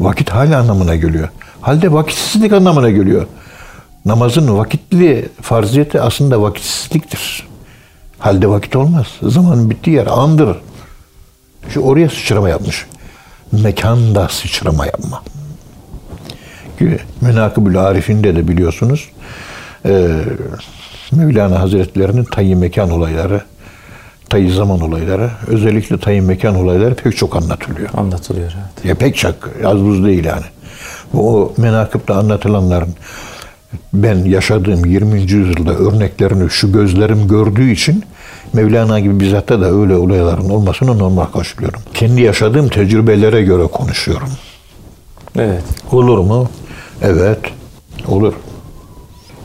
Vakit 0.00 0.30
hala 0.30 0.58
anlamına 0.58 0.96
geliyor. 0.96 1.28
Halde 1.60 1.92
vakitsizlik 1.92 2.52
anlamına 2.52 2.90
geliyor. 2.90 3.26
Namazın 4.04 4.58
vakitli 4.58 5.28
farziyeti 5.42 6.00
aslında 6.00 6.42
vakitsizliktir. 6.42 7.48
Halde 8.18 8.48
vakit 8.48 8.76
olmaz. 8.76 9.06
Zamanın 9.22 9.70
bittiği 9.70 9.96
yer 9.96 10.06
andır. 10.06 10.56
Şu 11.68 11.80
oraya 11.80 12.08
sıçrama 12.08 12.48
yapmış. 12.48 12.86
Mekanda 13.52 14.28
sıçrama 14.28 14.86
yapma. 14.86 15.22
Ki 16.82 16.98
Menakıbül 17.20 17.78
Arif'inde 17.78 18.36
de 18.36 18.48
biliyorsunuz 18.48 19.08
e, 19.86 20.08
Mevlana 21.12 21.60
Hazretlerinin 21.60 22.24
tayyi 22.24 22.56
mekan 22.56 22.90
olayları, 22.90 23.40
tayyi 24.28 24.52
zaman 24.52 24.80
olayları, 24.80 25.30
özellikle 25.46 25.98
tayyi 25.98 26.20
mekan 26.20 26.54
olayları 26.54 26.94
pek 26.94 27.16
çok 27.16 27.36
anlatılıyor. 27.36 27.88
Anlatılıyor 27.94 28.52
evet. 28.56 28.84
Ya 28.84 28.94
pek 28.94 29.16
çok, 29.16 29.34
az 29.64 29.78
buz 29.78 30.04
değil 30.04 30.24
yani. 30.24 30.44
O 31.14 31.52
menakıpta 31.56 32.14
anlatılanların 32.14 32.94
ben 33.92 34.16
yaşadığım 34.16 34.84
20. 34.84 35.20
yüzyılda 35.20 35.74
örneklerini 35.74 36.50
şu 36.50 36.72
gözlerim 36.72 37.28
gördüğü 37.28 37.70
için 37.70 38.04
Mevlana 38.52 39.00
gibi 39.00 39.20
bizatta 39.20 39.60
da 39.60 39.70
öyle 39.70 39.96
olayların 39.96 40.50
olmasını 40.50 40.98
normal 40.98 41.24
karşılıyorum. 41.24 41.80
Kendi 41.94 42.20
yaşadığım 42.20 42.68
tecrübelere 42.68 43.42
göre 43.42 43.66
konuşuyorum. 43.66 44.28
Evet. 45.38 45.62
Olur 45.92 46.18
mu? 46.18 46.48
Evet, 47.04 47.38
olur. 48.08 48.32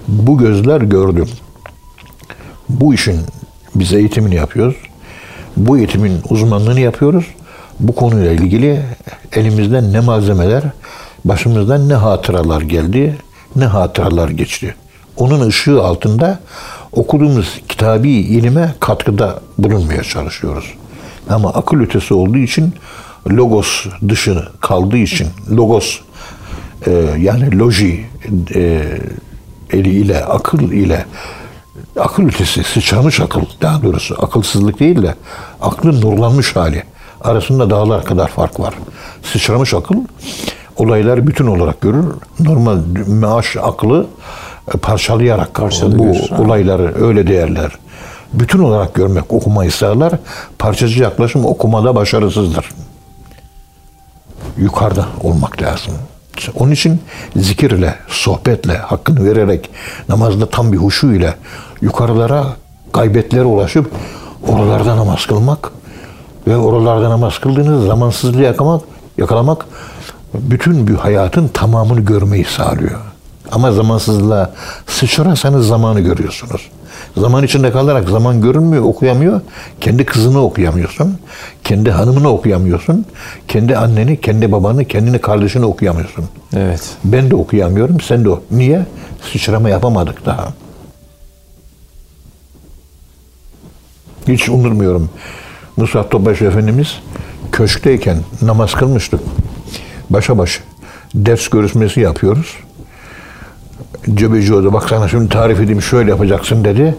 Bu 0.08 0.38
gözler 0.38 0.82
gördüm. 0.82 1.30
Bu 2.70 2.94
işin 2.94 3.20
biz 3.76 3.94
eğitimini 3.94 4.36
yapıyoruz. 4.36 4.76
Bu 5.58 5.78
eğitimin 5.78 6.20
uzmanlığını 6.30 6.80
yapıyoruz. 6.80 7.26
Bu 7.80 7.96
konuyla 7.96 8.32
ilgili 8.32 8.84
elimizden 9.34 9.94
ne 9.94 10.00
malzemeler, 10.00 10.64
başımızdan 11.26 11.90
ne 11.90 11.94
hatıralar 11.94 12.62
geldi, 12.62 13.18
ne 13.56 13.66
hatıralar 13.66 14.30
geçti. 14.30 14.76
Onun 15.18 15.48
ışığı 15.48 15.84
altında 15.84 16.40
okuduğumuz 16.92 17.62
kitabi 17.70 18.10
ilime 18.10 18.74
katkıda 18.80 19.40
bulunmaya 19.58 20.04
çalışıyoruz. 20.04 20.74
Ama 21.30 21.50
akıl 21.50 21.80
ötesi 21.80 22.14
olduğu 22.14 22.38
için 22.38 22.74
logos 23.30 23.86
dışı 24.10 24.48
kaldığı 24.62 24.98
için 24.98 25.28
logos 25.52 26.00
e, 26.86 26.92
yani 27.20 27.60
loji 27.60 28.06
e, 28.56 28.84
eliyle 29.70 30.26
akıl 30.26 30.60
ile 30.60 31.06
akıl 32.00 32.28
ötesi 32.28 32.64
sıçramış 32.64 33.20
akıl 33.20 33.42
daha 33.62 33.84
doğrusu 33.84 34.16
akılsızlık 34.26 34.80
değil 34.80 35.02
de 35.02 35.16
aklın 35.62 36.02
nurlanmış 36.02 36.56
hali 36.56 36.84
arasında 37.22 37.70
dağlar 37.70 38.06
kadar 38.06 38.28
fark 38.28 38.60
var. 38.60 38.74
Sıçramış 39.24 39.74
akıl 39.74 39.96
olayları 40.78 41.28
bütün 41.28 41.48
olarak 41.48 41.82
görür. 41.82 42.06
Normal 42.40 42.78
maaş 43.08 43.58
aklı 43.58 44.08
e, 44.74 44.78
parçalayarak 44.78 45.54
Parçalı 45.54 46.00
bu 46.00 46.04
görür, 46.04 46.30
olayları 46.38 47.06
öyle 47.06 47.28
değerler. 47.28 47.72
Bütün 48.34 48.60
olarak 48.60 48.94
görmek 48.94 49.34
okumayı 49.34 49.72
sağlar. 49.72 50.14
Parçacı 50.60 51.04
yaklaşım 51.04 51.46
okumada 51.46 51.96
başarısızdır 51.96 52.70
yukarıda 54.58 55.06
olmak 55.24 55.62
lazım. 55.62 55.94
Onun 56.56 56.72
için 56.72 57.02
zikirle, 57.36 57.96
sohbetle, 58.08 58.78
hakkını 58.78 59.26
vererek, 59.26 59.70
namazda 60.10 60.50
tam 60.50 60.74
bir 60.74 60.78
huşu 60.78 61.14
ile 61.14 61.36
yukarılara, 61.82 62.46
gaybetlere 62.94 63.44
ulaşıp 63.44 63.92
oralarda 64.48 64.98
namaz 64.98 65.26
kılmak 65.26 65.72
ve 66.48 66.58
oralarda 66.58 67.10
namaz 67.10 67.40
kıldığınız 67.40 67.86
zamansızlığı 67.86 68.42
yakalamak, 68.42 68.82
yakalamak 69.18 69.66
bütün 70.34 70.88
bir 70.88 70.96
hayatın 70.96 71.48
tamamını 71.48 72.02
görmeyi 72.02 72.46
sağlıyor. 72.46 73.00
Ama 73.52 73.72
zamansızlığa 73.72 74.52
sıçrarsanız 74.88 75.68
zamanı 75.68 76.00
görüyorsunuz. 76.00 76.70
Zaman 77.18 77.44
içinde 77.44 77.72
kalarak 77.72 78.10
zaman 78.10 78.42
görünmüyor, 78.42 78.84
okuyamıyor. 78.84 79.42
Kendi 79.82 80.06
kızını 80.06 80.42
okuyamıyorsun. 80.42 81.18
Kendi 81.64 81.92
hanımını 81.92 82.30
okuyamıyorsun. 82.30 83.06
Kendi 83.48 83.78
anneni, 83.78 84.22
kendi 84.22 84.52
babanı, 84.52 84.86
kendini 84.86 85.20
kardeşini 85.20 85.66
okuyamıyorsun. 85.66 86.26
Evet. 86.56 86.96
Ben 87.04 87.32
de 87.32 87.36
okuyamıyorum, 87.36 88.02
sen 88.02 88.26
de. 88.26 88.30
Niye? 88.52 88.86
Sıçrama 89.32 89.70
yapamadık 89.70 90.26
daha. 90.26 90.54
Hiç 94.28 94.50
unutmuyorum. 94.50 95.10
Musa 95.78 96.10
Topbaş 96.10 96.42
Efendimiz 96.42 97.00
köşkteyken 97.52 98.18
namaz 98.42 98.74
kılmıştık. 98.74 99.20
Başa 100.10 100.38
baş 100.38 100.60
ders 101.16 101.48
görüşmesi 101.48 102.00
yapıyoruz. 102.00 102.56
Cebeci 104.14 104.54
Hoca 104.54 104.74
bak 104.74 104.90
sana 104.90 105.08
şimdi 105.08 105.30
tarif 105.30 105.60
edeyim 105.60 105.82
şöyle 105.82 106.10
yapacaksın 106.10 106.64
dedi. 106.64 106.96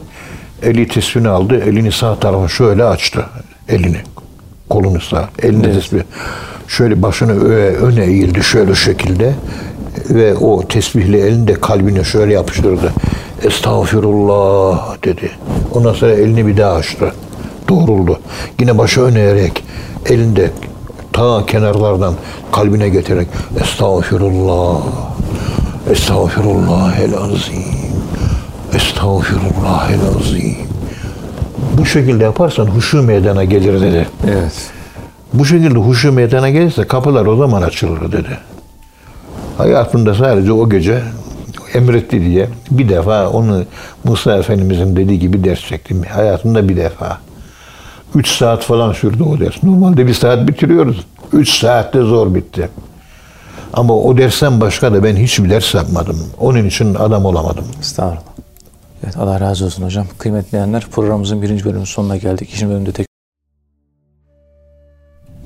Eli 0.63 0.89
tesbihini 0.89 1.29
aldı. 1.29 1.61
Elini 1.61 1.93
sağ 1.93 2.19
tarafa 2.19 2.49
şöyle 2.49 2.85
açtı. 2.85 3.25
Elini. 3.69 4.01
Kolunu 4.71 5.01
sağ. 5.01 5.29
Elinde 5.43 5.67
Evet. 5.67 5.77
tesbih. 5.83 6.03
Şöyle 6.69 7.03
başını 7.03 7.45
öne, 7.45 7.77
öne 7.77 8.05
eğildi 8.05 8.43
şöyle 8.43 8.75
şekilde. 8.75 9.35
Ve 10.11 10.35
o 10.35 10.69
tesbihle 10.69 11.19
elini 11.19 11.49
de 11.49 11.55
kalbine 11.55 12.05
şöyle 12.05 12.33
yapıştırdı. 12.35 12.93
Estağfirullah 13.45 14.97
dedi. 15.05 15.31
Ondan 15.75 15.93
sonra 15.93 16.13
elini 16.13 16.47
bir 16.47 16.57
daha 16.57 16.73
açtı. 16.75 17.13
Doğruldu. 17.69 18.21
Yine 18.61 18.79
başı 18.79 19.01
öne 19.03 19.19
eğerek 19.21 19.65
elinde 20.07 20.51
ta 21.13 21.47
kenarlardan 21.47 22.15
kalbine 22.53 22.89
getirerek 22.89 23.29
Estağfirullah. 23.61 24.83
Estağfirullahel 25.91 27.15
azim. 27.15 27.65
Estağfirullahel 28.75 30.01
azim. 30.17 30.57
Bu 31.79 31.87
şekilde 31.87 32.25
yaparsan 32.25 32.67
huşu 32.67 33.03
meydana 33.03 33.45
gelir 33.45 33.81
dedi. 33.81 34.07
Evet. 34.27 34.71
Bu 35.33 35.45
şekilde 35.45 35.79
huşu 35.79 36.13
meydana 36.13 36.51
gelirse 36.51 36.87
kapılar 36.87 37.27
o 37.27 37.37
zaman 37.37 37.63
açılır 37.63 38.13
dedi. 38.13 38.39
Hayatımda 39.59 40.15
sadece 40.15 40.53
o 40.53 40.69
gece 40.71 41.03
emretti 41.75 42.21
diye 42.25 42.49
bir 42.71 42.89
defa 42.89 43.29
onu 43.29 43.65
Musa 44.05 44.39
Efendimizin 44.39 44.97
dediği 44.97 45.19
gibi 45.19 45.45
ders 45.45 45.61
çektim. 45.61 46.03
Hayatımda 46.03 46.69
bir 46.69 46.77
defa. 46.77 47.19
Üç 48.15 48.29
saat 48.29 48.63
falan 48.63 48.93
sürdü 48.93 49.23
o 49.23 49.41
ders. 49.41 49.63
Normalde 49.63 50.07
bir 50.07 50.15
saat 50.15 50.49
bitiriyoruz. 50.49 51.07
Üç 51.33 51.61
saatte 51.61 52.01
zor 52.01 52.35
bitti. 52.35 52.69
Ama 53.73 53.95
o 53.95 54.19
dersten 54.19 54.61
başka 54.61 54.93
da 54.93 55.05
ben 55.05 55.17
hiçbir 55.17 55.51
ders 55.51 55.75
yapmadım. 55.75 56.31
Onun 56.41 56.65
için 56.65 56.95
adam 56.95 57.25
olamadım. 57.25 57.65
Estağfurullah. 57.81 58.23
Evet 59.05 59.17
Allah 59.17 59.41
razı 59.41 59.65
olsun 59.65 59.83
hocam. 59.83 60.07
Kıymetleyenler 60.19 60.87
programımızın 60.93 61.43
birinci 61.43 61.65
bölümünün 61.65 61.85
sonuna 61.85 62.17
geldik. 62.17 62.49
İkinci 62.49 62.69
bölümde 62.69 62.93
tek 62.93 63.09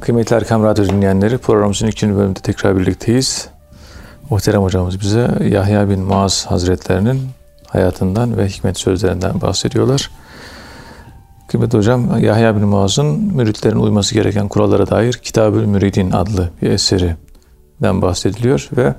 Kıymetli 0.01 0.37
Erkam 0.37 0.65
Radyo 0.65 0.85
dinleyenleri 0.85 1.39
programımızın 1.39 1.87
ikinci 1.87 2.17
bölümünde 2.17 2.41
tekrar 2.41 2.79
birlikteyiz. 2.79 3.49
Muhterem 4.31 4.63
hocamız 4.63 5.01
bize 5.01 5.31
Yahya 5.49 5.91
bin 5.91 6.01
Muaz 6.01 6.47
Hazretlerinin 6.47 7.23
hayatından 7.67 8.39
ve 8.39 8.49
hikmet 8.49 8.79
sözlerinden 8.79 9.41
bahsediyorlar. 9.41 10.11
Kıymetli 11.49 11.79
hocam 11.79 12.19
Yahya 12.19 12.57
bin 12.57 12.63
Muaz'ın 12.63 13.07
müritlerin 13.07 13.77
uyması 13.79 14.15
gereken 14.15 14.49
kurallara 14.49 14.91
dair 14.91 15.13
Kitab-ül 15.13 15.67
Müridin 15.67 16.11
adlı 16.11 16.51
bir 16.63 16.71
eserinden 17.83 18.03
bahsediliyor 18.03 18.69
ve 18.77 18.95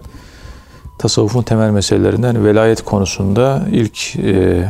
tasavvufun 0.99 1.43
temel 1.43 1.69
meselelerinden 1.69 2.45
velayet 2.45 2.83
konusunda 2.83 3.63
ilk 3.71 4.15
e, 4.15 4.65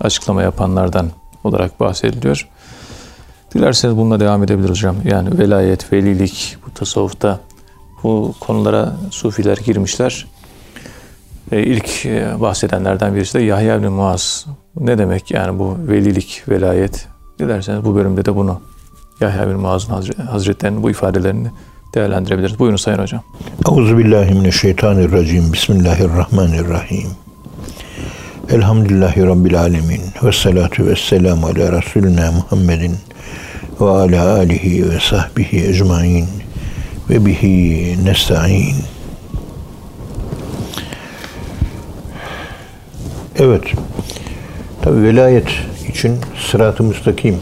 açıklama 0.00 0.42
yapanlardan 0.42 1.10
olarak 1.44 1.80
bahsediliyor. 1.80 2.48
Dilerseniz 3.54 3.96
bununla 3.96 4.20
devam 4.20 4.42
edebiliriz 4.42 4.70
hocam. 4.70 4.96
Yani 5.04 5.38
velayet, 5.38 5.92
velilik, 5.92 6.56
bu 6.66 6.74
tasavvufta 6.74 7.40
bu 8.02 8.34
konulara 8.40 8.96
sufiler 9.10 9.56
girmişler. 9.56 10.26
E, 11.52 11.62
ilk 11.62 12.06
e, 12.06 12.40
bahsedenlerden 12.40 13.14
birisi 13.14 13.38
de 13.38 13.42
Yahya 13.42 13.82
bin 13.82 13.92
Muaz. 13.92 14.46
Ne 14.76 14.98
demek 14.98 15.30
yani 15.30 15.58
bu 15.58 15.76
velilik, 15.88 16.42
velayet? 16.48 17.08
Dilerseniz 17.38 17.84
bu 17.84 17.94
bölümde 17.94 18.24
de 18.24 18.36
bunu 18.36 18.60
Yahya 19.20 19.48
bin 19.48 19.56
Muaz'ın 19.56 19.92
hazre- 19.92 20.22
hazretlerinin 20.22 20.82
bu 20.82 20.90
ifadelerini 20.90 21.48
değerlendirebiliriz. 21.94 22.58
Buyurun 22.58 22.76
Sayın 22.76 22.98
Hocam. 22.98 23.22
Euzubillahimineşşeytanirracim. 23.68 25.52
Bismillahirrahmanirrahim. 25.52 27.08
Elhamdülillahi 28.50 29.26
Rabbil 29.26 29.60
alemin. 29.60 30.00
Ve 30.22 30.32
salatu 30.32 30.86
ve 30.86 30.96
selamu 30.96 31.46
ala 31.46 31.72
Resulina 31.72 32.32
Muhammedin 32.32 32.96
ve 33.80 33.90
ala 33.90 34.34
alihi 34.34 34.90
ve 34.90 35.00
sahbihi 35.00 35.66
ecmain 35.68 36.26
ve 37.10 37.26
bihi 37.26 37.96
nesta'in. 38.04 38.76
Evet. 43.36 43.62
Tabi 44.82 45.02
velayet 45.02 45.48
için 45.88 46.16
sırat-ı 46.50 46.82
müstakim. 46.82 47.36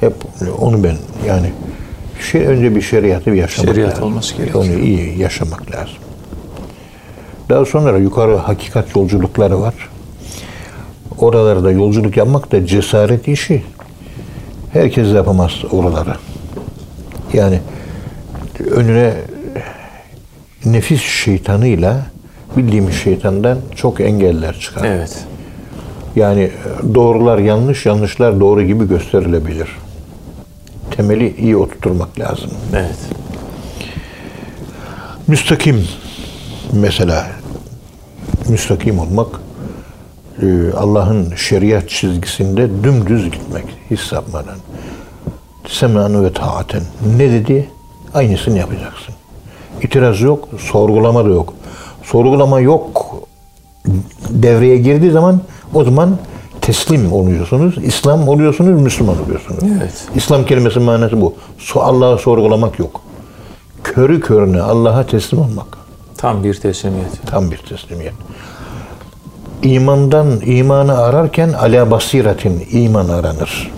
Hep 0.00 0.14
onu 0.58 0.84
ben 0.84 0.96
yani 1.26 1.52
şey 2.20 2.46
önce 2.46 2.76
bir 2.76 2.82
şeriatı 2.82 3.32
bir 3.32 3.36
yaşamak 3.36 3.74
Şeriat 3.74 3.90
lazım. 3.90 4.04
olması 4.04 4.36
gerekiyor. 4.36 4.64
Onu 4.64 4.72
iyi 4.72 5.18
yaşamak 5.18 5.72
lazım. 5.74 5.94
Daha 7.48 7.64
sonra 7.64 7.98
yukarı 7.98 8.36
hakikat 8.36 8.96
yolculukları 8.96 9.60
var. 9.60 9.74
Oralarda 11.18 11.70
yolculuk 11.72 12.16
yapmak 12.16 12.52
da 12.52 12.66
cesaret 12.66 13.28
işi. 13.28 13.62
Herkes 14.72 15.14
yapamaz 15.14 15.52
oraları. 15.70 16.14
Yani 17.32 17.60
önüne 18.70 19.12
nefis 20.64 21.02
şeytanıyla 21.02 22.06
bildiğimiz 22.56 22.94
şeytandan 22.94 23.58
çok 23.76 24.00
engeller 24.00 24.60
çıkar. 24.60 24.84
Evet. 24.84 25.24
Yani 26.16 26.50
doğrular 26.94 27.38
yanlış, 27.38 27.86
yanlışlar 27.86 28.40
doğru 28.40 28.62
gibi 28.62 28.88
gösterilebilir. 28.88 29.68
Temeli 30.96 31.36
iyi 31.36 31.56
oturtmak 31.56 32.18
lazım. 32.18 32.50
Evet. 32.72 32.98
Müstakim 35.26 35.88
mesela 36.72 37.26
müstakim 38.48 38.98
olmak 38.98 39.40
e, 40.42 40.46
Allah'ın 40.76 41.34
şeriat 41.34 41.88
çizgisinde 41.88 42.84
dümdüz 42.84 43.24
gitmek 43.24 43.64
hiç 43.90 44.00
sapmadan. 44.00 44.56
Semen 45.68 46.24
ve 46.24 46.32
taaten. 46.32 46.82
Ne 47.16 47.32
dedi? 47.32 47.68
Aynısını 48.14 48.58
yapacaksın. 48.58 49.14
İtiraz 49.82 50.20
yok, 50.20 50.48
sorgulama 50.58 51.24
da 51.24 51.28
yok. 51.28 51.54
Sorgulama 52.02 52.60
yok 52.60 53.16
devreye 54.30 54.76
girdiği 54.76 55.10
zaman 55.10 55.40
o 55.74 55.84
zaman 55.84 56.18
teslim 56.66 57.12
oluyorsunuz. 57.12 57.78
İslam 57.84 58.28
oluyorsunuz, 58.28 58.82
Müslüman 58.82 59.24
oluyorsunuz. 59.24 59.64
Evet. 59.78 60.04
İslam 60.14 60.44
kelimesinin 60.44 60.84
manası 60.84 61.20
bu. 61.20 61.34
Allah'ı 61.74 62.18
sorgulamak 62.18 62.78
yok. 62.78 63.00
Körü 63.84 64.20
körüne 64.20 64.60
Allah'a 64.60 65.06
teslim 65.06 65.40
olmak. 65.40 65.66
Tam 66.16 66.44
bir 66.44 66.54
teslimiyet. 66.54 67.26
Tam 67.26 67.50
bir 67.50 67.56
teslimiyet. 67.56 68.14
İmandan 69.62 70.40
imanı 70.46 70.98
ararken 70.98 71.52
ala 71.52 71.90
basiretin 71.90 72.66
iman 72.70 73.08
aranır. 73.08 73.72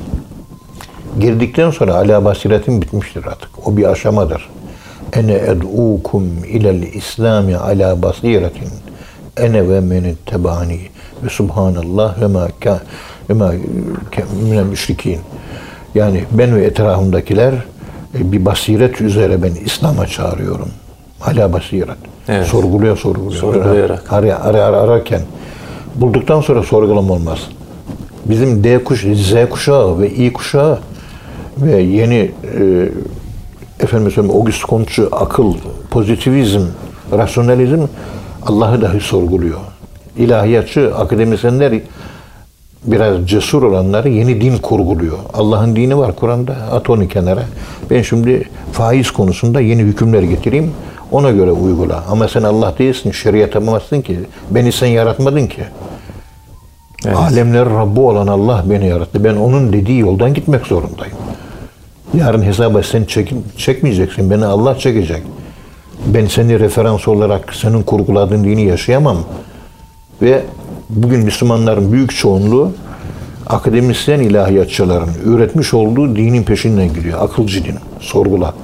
Girdikten 1.21 1.71
sonra 1.71 1.95
ala 1.95 2.25
basiretin 2.25 2.83
bitmiştir 2.83 3.25
artık. 3.25 3.51
O 3.65 3.77
bir 3.77 3.85
aşamadır. 3.85 4.49
Ene 5.13 5.33
ed'ukum 5.33 6.45
ilel 6.49 6.83
İslami 6.83 7.57
ala 7.57 8.03
basiretin. 8.03 8.69
Ene 9.39 9.69
ve 9.69 9.81
men 9.81 10.05
ittebani 10.05 10.81
ve 11.25 11.29
subhanallah 11.29 12.21
ve 12.21 12.27
ma 12.27 12.49
ka 12.61 12.81
ve 13.31 13.35
ma 13.35 13.53
minel 14.43 14.65
müşrikin. 14.65 15.19
Yani 15.95 16.25
ben 16.31 16.57
ve 16.57 16.65
etrafımdakiler 16.65 17.53
e, 18.19 18.33
bir 18.33 18.45
basiret 18.45 19.01
üzere 19.01 19.43
ben 19.43 19.53
İslam'a 19.65 20.07
çağırıyorum. 20.07 20.69
Ala 21.27 21.53
basiret. 21.53 21.97
Evet. 22.29 22.47
Sorguluyor, 22.47 22.97
sorguluyor. 22.97 23.41
Sorgulayarak. 23.41 24.13
Ar- 24.13 24.25
ar- 24.25 24.55
ar- 24.55 24.73
ararken 24.73 25.21
bulduktan 25.95 26.41
sonra 26.41 26.63
sorgulama 26.63 27.15
olmaz. 27.15 27.39
Bizim 28.25 28.65
D 28.65 28.85
kuş, 28.85 29.07
Z 29.15 29.35
kuşağı 29.51 30.01
ve 30.01 30.11
İ 30.11 30.33
kuşağı 30.33 30.79
ve 31.59 31.83
yeni 31.83 32.31
e, 32.59 32.89
efendim 33.81 34.11
söyleyeyim 34.11 34.37
Auguste 34.37 34.67
Comte'cu 34.69 35.09
akıl, 35.13 35.55
pozitivizm, 35.91 36.61
rasyonalizm 37.13 37.81
Allah'ı 38.49 38.83
dahi 38.83 39.01
sorguluyor. 39.01 39.59
İlahiyatçı 40.17 40.97
akademisyenler 40.97 41.81
biraz 42.85 43.29
cesur 43.29 43.63
olanları 43.63 44.09
yeni 44.09 44.41
din 44.41 44.57
kurguluyor. 44.59 45.19
Allah'ın 45.35 45.77
dini 45.77 45.99
var 45.99 46.17
Kur'an'da. 46.17 46.53
At 46.73 46.91
onu 46.91 47.09
kenara. 47.09 47.43
Ben 47.91 48.03
şimdi 48.03 48.49
faiz 48.73 49.11
konusunda 49.11 49.61
yeni 49.61 49.83
hükümler 49.83 50.23
getireyim. 50.23 50.73
Ona 51.13 51.31
göre 51.31 51.51
uygula. 51.51 52.05
Ama 52.11 52.29
sen 52.29 52.43
Allah 52.43 52.75
değilsin. 52.79 53.11
Şeriat 53.11 53.55
yapamazsın 53.55 54.01
ki. 54.01 54.19
Beni 54.51 54.73
sen 54.73 54.87
yaratmadın 54.87 55.47
ki. 55.47 55.63
Evet. 57.07 57.17
Alemler 57.17 57.71
Rabbi 57.71 58.01
olan 58.01 58.27
Allah 58.27 58.65
beni 58.71 58.89
yarattı. 58.89 59.25
Ben 59.25 59.37
onun 59.37 59.73
dediği 59.73 59.99
yoldan 59.99 60.35
gitmek 60.35 60.67
zorundayım. 60.67 61.17
Yarın 62.15 62.43
hesaba 62.43 62.83
sen 62.83 63.05
çekin, 63.05 63.45
çekmeyeceksin. 63.57 64.31
Beni 64.31 64.45
Allah 64.45 64.79
çekecek. 64.79 65.23
Ben 66.07 66.27
seni 66.27 66.61
referans 66.61 67.09
olarak 67.09 67.55
senin 67.55 67.83
kurguladığın 67.83 68.45
dini 68.45 68.65
yaşayamam. 68.65 69.17
Ve 70.23 70.43
bugün 70.91 71.21
Müslümanların 71.21 71.93
büyük 71.93 72.17
çoğunluğu 72.17 72.73
akademisyen 73.47 74.21
ilahiyatçıların 74.21 75.11
üretmiş 75.25 75.75
olduğu 75.75 76.17
dinin 76.17 76.43
peşinden 76.43 76.95
gidiyor. 76.95 77.19
Akılcı 77.23 77.65
din. 77.65 77.75
Sorgula. 78.01 78.55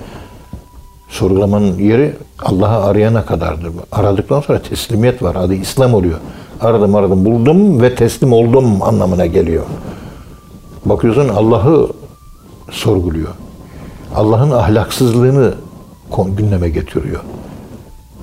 Sorgulamanın 1.09 1.79
yeri 1.79 2.13
Allah'ı 2.43 2.85
arayana 2.85 3.27
kadardır. 3.27 3.73
Aradıktan 3.93 4.41
sonra 4.41 4.63
teslimiyet 4.63 5.23
var. 5.23 5.37
Adı 5.37 5.55
İslam 5.55 5.95
oluyor. 5.95 6.19
Aradım 6.61 6.95
aradım 6.95 7.25
buldum 7.25 7.83
ve 7.83 7.95
teslim 7.95 8.33
oldum 8.33 8.83
anlamına 8.83 9.27
geliyor. 9.27 9.65
Bakıyorsun 10.85 11.29
Allah'ı 11.29 11.89
sorguluyor. 12.71 13.29
Allah'ın 14.15 14.51
ahlaksızlığını 14.51 15.55
gündeme 16.37 16.69
getiriyor. 16.69 17.21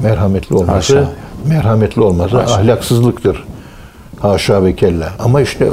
Merhametli 0.03 0.55
olması, 0.55 0.97
Haşa. 0.97 1.09
merhametli 1.47 2.01
olması 2.01 2.39
ahlaksızlıktır. 2.41 3.43
Haşa 4.19 4.63
ve 4.63 4.75
kella. 4.75 5.09
Ama 5.19 5.41
işte 5.41 5.69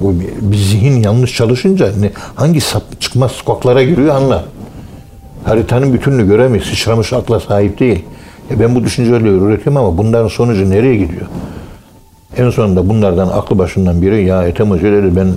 bu 0.00 0.14
bir 0.40 0.56
zihin 0.56 1.02
yanlış 1.02 1.36
çalışınca 1.36 1.92
ne, 2.00 2.10
hangi 2.34 2.60
sap, 2.60 3.00
çıkmaz 3.00 3.32
sokaklara 3.32 3.82
giriyor 3.82 4.14
anla. 4.14 4.44
Haritanın 5.44 5.92
bütününü 5.92 6.26
göremeyiz. 6.26 6.66
Sıçramış 6.66 7.12
akla 7.12 7.40
sahip 7.40 7.80
değil. 7.80 8.04
E 8.50 8.60
ben 8.60 8.74
bu 8.74 8.84
düşünceleri 8.84 9.28
üretiyorum 9.28 9.76
ama 9.76 9.98
bunların 9.98 10.28
sonucu 10.28 10.70
nereye 10.70 10.96
gidiyor? 10.96 11.26
En 12.36 12.50
sonunda 12.50 12.88
bunlardan 12.88 13.28
aklı 13.28 13.58
başından 13.58 14.02
biri 14.02 14.24
ya 14.24 14.48
Ethem 14.48 14.70
Hoca 14.70 14.92
dedi 14.92 15.16
ben 15.16 15.28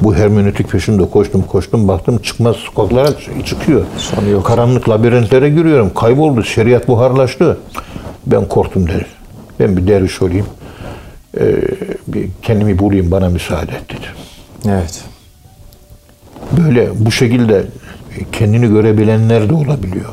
bu 0.00 0.14
hermenötik 0.14 0.70
peşinde 0.70 1.10
koştum 1.10 1.42
koştum 1.42 1.88
baktım 1.88 2.18
çıkmaz 2.18 2.56
sokaklara 2.56 3.08
çıkıyor. 3.44 3.84
Sonu 3.98 4.28
yok. 4.28 4.46
Karanlık 4.46 4.88
labirentlere 4.88 5.50
giriyorum. 5.50 5.94
Kayboldu. 5.94 6.44
Şeriat 6.44 6.88
buharlaştı. 6.88 7.58
Ben 8.26 8.48
korktum 8.48 8.88
dedi. 8.88 9.06
Ben 9.60 9.76
bir 9.76 9.86
derviş 9.86 10.22
olayım. 10.22 10.46
Ee, 11.40 11.56
bir 12.08 12.28
kendimi 12.42 12.78
bulayım 12.78 13.10
bana 13.10 13.28
müsaade 13.28 13.72
et 13.72 13.90
dedi. 13.90 14.06
Evet. 14.68 15.04
Böyle 16.52 16.88
bu 16.94 17.12
şekilde 17.12 17.64
kendini 18.32 18.68
görebilenler 18.68 19.48
de 19.48 19.54
olabiliyor. 19.54 20.10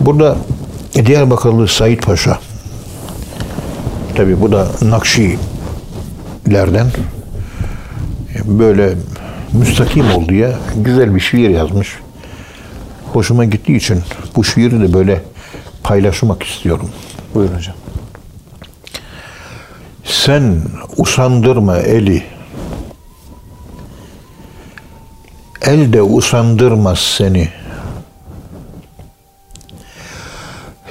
Burada 0.00 0.36
Diyarbakırlı 1.06 1.68
Said 1.68 1.98
Paşa 1.98 2.38
tabi 4.14 4.40
bu 4.40 4.52
da 4.52 4.68
Nakşilerden 4.82 6.86
böyle 8.44 8.94
müstakim 9.52 10.10
ol 10.10 10.28
diye 10.28 10.56
güzel 10.76 11.14
bir 11.14 11.20
şiir 11.20 11.50
yazmış. 11.50 11.98
Hoşuma 13.12 13.44
gittiği 13.44 13.76
için 13.76 14.02
bu 14.36 14.44
şiiri 14.44 14.80
de 14.80 14.92
böyle 14.92 15.22
paylaşmak 15.82 16.42
istiyorum. 16.42 16.90
Buyurun 17.34 17.56
hocam. 17.56 17.74
Sen 20.04 20.62
usandırma 20.96 21.76
eli. 21.78 22.22
El 25.62 25.92
de 25.92 26.02
usandırmaz 26.02 26.98
seni. 26.98 27.48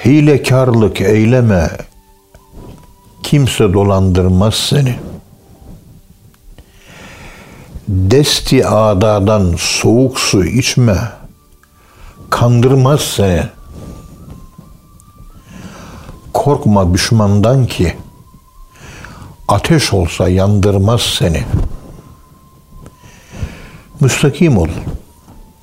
Hilekarlık 0.04 1.00
eyleme. 1.00 1.70
Kimse 3.22 3.72
dolandırmaz 3.72 4.54
seni. 4.54 4.94
Desti 7.88 8.66
adadan 8.66 9.54
soğuk 9.58 10.20
su 10.20 10.44
içme. 10.44 11.12
Kandırmaz 12.30 13.00
seni. 13.00 13.42
korkma 16.48 16.94
düşmandan 16.94 17.66
ki 17.66 17.96
ateş 19.48 19.92
olsa 19.92 20.28
yandırmaz 20.28 21.00
seni. 21.00 21.44
Müstakim 24.00 24.58
ol. 24.58 24.68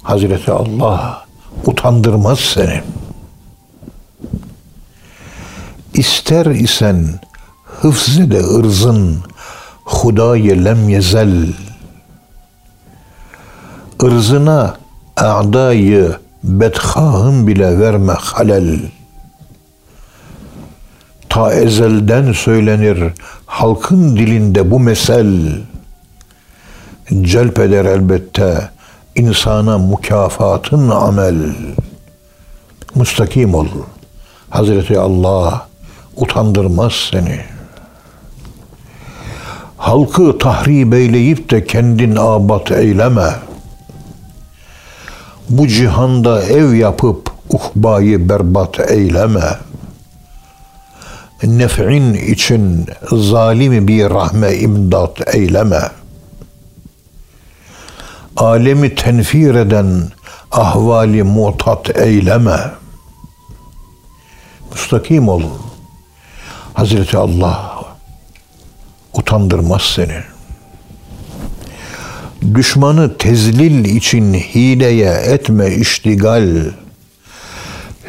Hazreti 0.04 0.52
Allah 0.52 1.26
utandırmaz 1.66 2.40
seni. 2.40 2.82
İster 5.94 6.46
isen 6.46 7.20
hıfzede 7.64 8.40
ırzın 8.40 9.24
hudayı 9.86 10.66
lem 10.66 10.90
yezel. 10.90 11.54
Irzına 14.04 14.76
a'dayı 15.18 16.16
bedhahın 16.44 17.48
bile 17.48 17.80
verme 17.80 18.14
halel. 18.14 18.80
Ta 21.30 21.54
ezelden 21.54 22.32
söylenir 22.32 23.14
halkın 23.46 24.18
dilinde 24.18 24.72
bu 24.72 24.80
mesel. 24.80 25.62
Celp 27.22 27.60
eder 27.60 27.86
elbette 27.86 28.70
insana 29.16 29.78
mükafatın 29.78 30.90
amel. 30.90 31.56
Müstakim 32.96 33.56
ol. 33.56 33.68
Hazreti 34.50 35.00
Allah 35.00 35.68
utandırmaz 36.16 36.94
seni. 37.12 37.40
Halkı 39.78 40.38
tahrip 40.38 40.94
eyleyip 40.94 41.52
de 41.52 41.66
kendin 41.66 42.16
abat 42.16 42.72
eyleme. 42.72 43.45
Bu 45.50 45.68
cihanda 45.68 46.42
ev 46.44 46.74
yapıp 46.74 47.32
uhbayı 47.50 48.30
berbat 48.30 48.80
eyleme. 48.92 49.60
Nef'in 51.44 52.14
için 52.14 52.86
zalimi 53.12 53.88
bir 53.88 54.10
rahme 54.10 54.56
imdat 54.56 55.36
eyleme. 55.36 55.82
Alemi 58.38 58.96
tenfir 58.96 59.56
eden 59.56 60.10
ahvali 60.52 61.24
mutat 61.24 61.98
eyleme. 61.98 62.72
Müstakim 64.72 65.30
ol. 65.30 65.44
Hazreti 66.74 67.18
Allah 67.18 67.76
utandırmaz 69.14 69.82
seni. 69.82 70.35
Düşmanı 72.54 73.18
tezlil 73.18 73.86
için 73.86 74.34
hileye 74.34 75.12
etme 75.12 75.76
iştigal. 75.76 76.48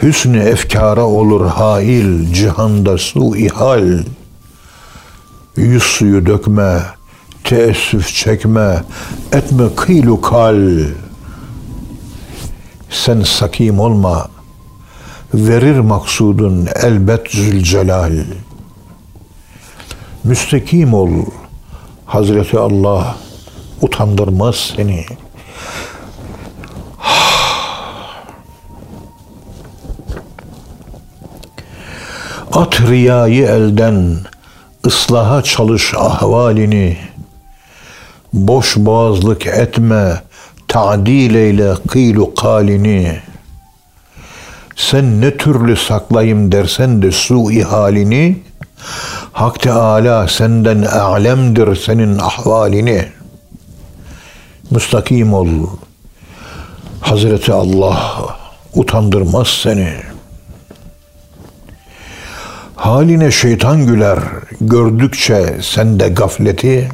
Hüsnü 0.02 0.38
efkara 0.38 1.04
olur 1.04 1.46
hail, 1.46 2.32
cihanda 2.32 2.98
su 2.98 3.36
ihal. 3.36 3.98
Yüz 5.56 5.82
suyu 5.82 6.26
dökme, 6.26 6.82
teessüf 7.44 8.14
çekme, 8.14 8.82
etme 9.32 9.64
kıylu 9.76 10.20
kal. 10.20 10.78
Sen 12.90 13.20
sakim 13.20 13.80
olma, 13.80 14.28
verir 15.34 15.78
maksudun 15.78 16.68
elbet 16.82 17.30
zülcelal. 17.30 18.12
Müstekim 20.24 20.94
ol, 20.94 21.10
Hazreti 22.06 22.58
Allah 22.58 23.16
utandırmaz 23.82 24.56
seni. 24.76 25.06
At 32.52 32.80
riyayı 32.80 33.46
elden, 33.46 34.16
ıslaha 34.86 35.42
çalış 35.42 35.94
ahvalini. 35.94 36.96
Boş 38.32 38.76
boğazlık 38.76 39.46
etme, 39.46 40.22
ta'dil 40.68 41.34
eyle 41.34 41.74
kıylu 41.88 42.34
kalini. 42.34 43.20
Sen 44.76 45.20
ne 45.20 45.36
türlü 45.36 45.76
saklayayım 45.76 46.52
dersen 46.52 47.02
de 47.02 47.12
su 47.12 47.50
halini, 47.70 48.42
Hak 49.32 49.60
Teala 49.60 50.28
senden 50.28 50.82
alemdir 50.82 51.76
senin 51.76 52.18
ahvalini. 52.18 53.15
Müstakim 54.70 55.34
ol. 55.34 55.48
Hazreti 57.00 57.52
Allah 57.52 58.16
utandırmaz 58.74 59.48
seni. 59.48 59.92
Haline 62.76 63.30
şeytan 63.30 63.86
güler 63.86 64.18
gördükçe 64.60 65.56
sende 65.62 66.08
gafleti. 66.08 66.88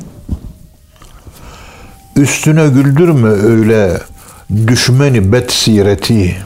Üstüne 2.17 2.69
güldürme 2.69 3.29
öyle 3.29 4.01
düşmeni 4.67 5.33
bet 5.33 5.53
sireti. 5.53 6.37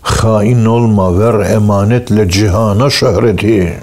Hain 0.00 0.64
olma 0.64 1.18
ver 1.18 1.50
emanetle 1.50 2.30
cihana 2.30 2.90
şöhreti. 2.90 3.80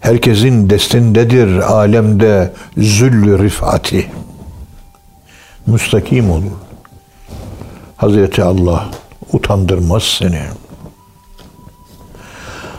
Herkesin 0.00 0.70
destindedir 0.70 1.56
alemde 1.56 2.52
züllü 2.76 3.44
rifati. 3.44 4.10
Müstakim 5.66 6.30
ol. 6.30 6.42
Hazreti 7.96 8.42
Allah 8.42 8.90
utandırmaz 9.32 10.02
seni. 10.02 10.42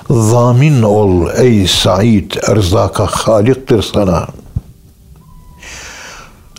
Zamin 0.10 0.82
ol 0.82 1.28
ey 1.38 1.68
Said 1.68 2.32
erzaka 2.48 3.06
haliktir 3.06 3.82
sana. 3.82 4.28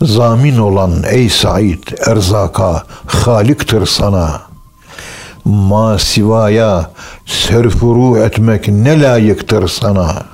Zamin 0.01 0.57
olan 0.57 1.03
ey 1.11 1.29
Said 1.29 1.83
erzaka 2.07 2.83
haliktir 3.05 3.85
sana. 3.85 4.41
Ma 5.45 5.99
sivaya 5.99 6.91
serfuru 7.25 8.17
etmek 8.17 8.67
ne 8.67 9.01
layıktır 9.01 9.67
sana. 9.67 10.32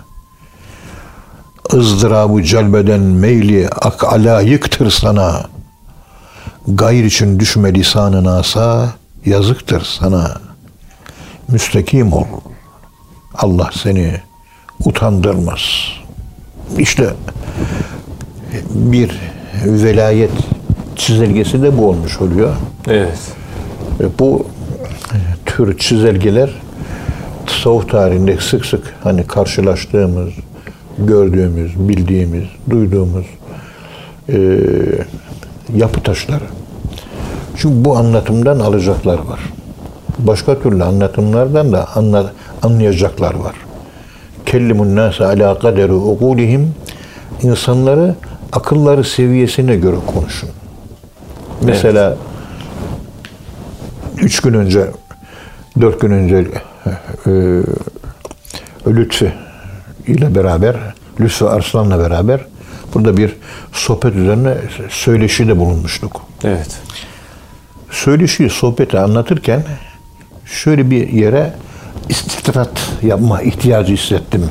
Izdırabı 1.73 2.43
celbeden 2.43 2.99
meyli 2.99 3.69
ak 3.69 4.03
alayıktır 4.03 4.91
sana. 4.91 5.41
Gayr 6.67 7.03
için 7.03 7.39
düşme 7.39 7.73
lisanın 7.73 8.25
asa 8.25 8.93
yazıktır 9.25 9.81
sana. 9.99 10.37
Müstekim 11.47 12.13
ol. 12.13 12.25
Allah 13.35 13.69
seni 13.83 14.13
utandırmaz. 14.85 15.61
İşte 16.77 17.09
bir 18.69 19.19
velayet 19.65 20.31
çizelgesi 20.95 21.61
de 21.61 21.77
bu 21.77 21.89
olmuş 21.89 22.21
oluyor. 22.21 22.55
Evet. 22.87 23.19
E, 24.01 24.19
Bu 24.19 24.47
tür 25.45 25.77
çizelgeler 25.77 26.49
tasavvuf 27.45 27.89
tarihinde 27.89 28.37
sık 28.37 28.65
sık 28.65 28.95
hani 29.03 29.27
karşılaştığımız, 29.27 30.29
gördüğümüz, 31.07 31.89
bildiğimiz, 31.89 32.43
duyduğumuz 32.69 33.25
e, 34.29 34.59
yapı 35.75 36.03
taşları. 36.03 36.43
Çünkü 37.57 37.85
bu 37.85 37.97
anlatımdan 37.97 38.59
alacaklar 38.59 39.19
var. 39.19 39.39
Başka 40.19 40.59
türlü 40.59 40.83
anlatımlardan 40.83 41.73
da 41.73 41.87
anla, 41.95 42.33
anlayacaklar 42.61 43.33
var. 43.33 43.55
Kellimun 44.45 44.95
nase 44.95 45.25
ala 45.25 45.59
kaderi 45.59 45.93
ukulihim 45.93 46.73
insanları 47.41 48.15
akılları 48.51 49.03
seviyesine 49.03 49.75
göre 49.75 49.95
konuşun. 50.07 50.49
Mesela 51.61 52.17
üç 54.21 54.41
gün 54.41 54.53
önce, 54.53 54.85
dört 55.81 56.01
gün 56.01 56.11
önce 56.11 56.47
e, 57.25 57.31
Lütfi 58.87 59.33
ile 60.09 60.35
beraber, 60.35 60.75
Lütfü 61.19 61.45
Arslan'la 61.45 61.99
beraber 61.99 62.39
burada 62.93 63.17
bir 63.17 63.35
sohbet 63.71 64.15
üzerine 64.15 64.57
söyleşide 64.89 65.57
bulunmuştuk. 65.59 66.21
Evet. 66.43 66.79
Söyleşiyi, 67.91 68.49
sohbeti 68.49 68.99
anlatırken 68.99 69.63
şöyle 70.45 70.91
bir 70.91 71.09
yere 71.09 71.53
istitrat 72.09 72.91
yapma 73.01 73.41
ihtiyacı 73.41 73.93
hissettim. 73.93 74.49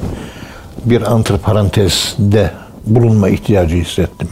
Bir 0.84 1.12
antiparantezde 1.12 2.50
bulunma 2.86 3.28
ihtiyacı 3.28 3.76
hissettim. 3.76 4.28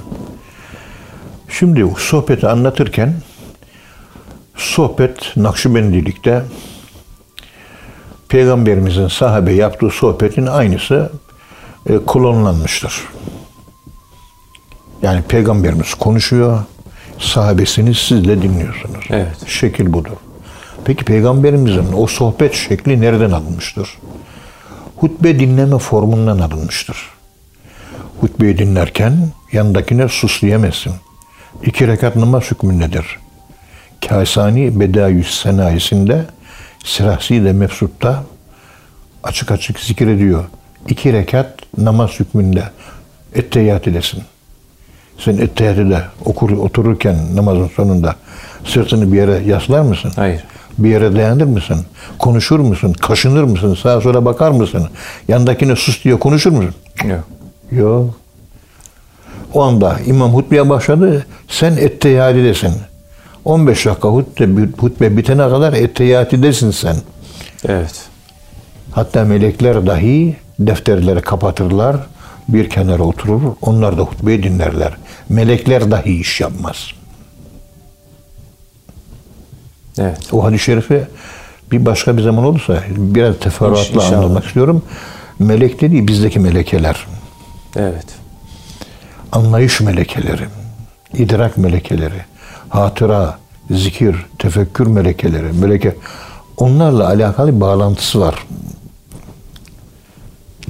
Şimdi 1.49 1.87
sohbeti 1.99 2.47
anlatırken 2.47 3.15
sohbet 4.57 5.37
Nakşibendilikte 5.37 6.43
Peygamberimizin 8.29 9.09
sahabe 9.09 9.53
yaptığı 9.53 9.91
sohbetin 9.91 10.47
aynısı 10.47 11.11
e, 11.87 11.99
klonlanmıştır. 12.07 13.03
Yani 15.03 15.23
Peygamberimiz 15.23 15.95
konuşuyor, 15.95 16.59
sahabesini 17.19 17.95
siz 17.95 18.25
de 18.29 18.43
dinliyorsunuz. 18.43 19.05
Evet. 19.11 19.47
Şekil 19.47 19.93
budur. 19.93 20.17
Peki 20.85 21.05
peygamberimizin 21.05 21.87
o 21.97 22.07
sohbet 22.07 22.55
şekli 22.55 23.01
nereden 23.01 23.31
alınmıştır? 23.31 23.99
Hutbe 24.97 25.41
dinleme 25.41 25.79
formundan 25.79 26.39
alınmıştır. 26.39 26.97
Hutbeyi 28.21 28.59
dinlerken 28.59 29.29
yanındakine 29.53 30.09
sus 30.09 30.43
diyemezsin. 30.43 30.93
İki 31.63 31.89
rekat 31.89 32.17
namaz 32.17 32.45
hükmündedir. 32.51 33.19
Kasani 34.09 34.81
Bedayüs 34.81 35.43
Senayisinde 35.43 36.25
De 37.31 37.53
Mefsut'ta 37.53 38.25
açık 39.23 39.51
açık 39.51 39.81
zikir 39.81 40.09
ediyor. 40.09 40.45
İki 40.89 41.13
rekat 41.13 41.59
namaz 41.79 42.11
hükmünde 42.21 42.63
etteyyat 43.35 43.89
edesin. 43.89 44.23
Sen 45.19 45.37
etteyyatı 45.37 46.11
okur, 46.25 46.51
otururken 46.51 47.17
namazın 47.35 47.69
sonunda 47.69 48.17
sırtını 48.65 49.13
bir 49.13 49.17
yere 49.17 49.43
yaslar 49.47 49.81
mısın? 49.81 50.13
Hayır. 50.17 50.45
Bir 50.79 50.91
yere 50.91 51.17
dayanır 51.17 51.45
mısın? 51.45 51.87
Konuşur 52.19 52.59
musun? 52.61 52.93
Kaşınır 52.93 53.45
mısın? 53.45 53.75
Sağa 53.83 54.01
sola 54.01 54.25
bakar 54.25 54.51
mısın? 54.51 54.89
Yandakine 55.29 55.77
sus 55.77 56.05
diye 56.05 56.19
konuşur 56.19 56.51
musun? 56.51 56.75
Yok. 57.05 57.25
Yok. 57.71 58.15
O 59.55 59.63
anda 59.63 59.97
imam 60.07 60.35
hutbeye 60.35 60.69
başladı. 60.69 61.27
Sen 61.49 61.73
etteyadidesin. 61.73 62.73
15 63.47 63.87
dakika 63.87 64.09
hutbe, 64.09 64.47
hutbe 64.79 65.17
bitene 65.17 65.49
kadar 65.49 65.73
etteyadidesin 65.73 66.71
sen. 66.71 66.97
Evet. 67.69 67.95
Hatta 68.93 69.25
melekler 69.25 69.87
dahi 69.87 70.37
defterleri 70.59 71.21
kapatırlar. 71.21 71.97
Bir 72.49 72.71
kenara 72.71 73.03
oturur. 73.03 73.43
Onlar 73.63 73.99
da 73.99 74.03
hutbeyi 74.03 74.43
dinlerler. 74.43 74.97
Melekler 75.29 75.91
dahi 75.91 76.21
iş 76.21 76.41
yapmaz. 76.41 76.77
Evet. 79.99 80.19
O 80.33 80.45
hadis-i 80.45 80.65
şerifi 80.65 81.07
bir 81.73 81.87
başka 81.87 82.17
bir 82.17 82.23
zaman 82.23 82.45
olursa 82.45 82.83
biraz 82.89 83.39
teferruatla 83.39 83.95
İnşallah. 84.05 84.19
anlatmak 84.19 84.45
istiyorum. 84.45 84.83
Melek 85.39 85.81
dediği 85.81 86.09
bizdeki 86.09 86.41
melekeler. 86.41 87.07
Evet. 87.77 88.07
anlayış 89.33 89.81
melekeleri, 89.81 90.43
idrak 91.15 91.57
melekeleri, 91.59 92.25
hatıra, 92.77 93.39
zikir, 93.71 94.27
tefekkür 94.39 94.87
melekeleri, 94.87 95.53
meleke 95.53 95.97
onlarla 96.57 97.07
alakalı 97.09 97.57
bir 97.57 97.61
bağlantısı 97.61 98.21
var. 98.21 98.47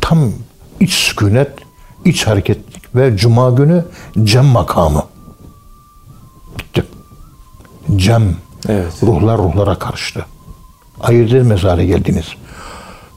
Tam 0.00 0.32
iç 0.80 0.92
sükunet, 0.92 1.50
iç 2.04 2.26
hareketlik 2.26 2.96
ve 2.96 3.16
cuma 3.16 3.50
günü 3.50 3.84
cem 4.24 4.44
makamı. 4.44 5.02
Bitti. 6.58 6.84
Cem. 7.96 8.36
Evet. 8.68 8.92
Ruhlar 9.02 9.38
ruhlara 9.38 9.78
karıştı. 9.78 10.26
Ayırt 11.00 11.30
edilmez 11.30 11.64
hale 11.64 11.86
geldiniz. 11.86 12.26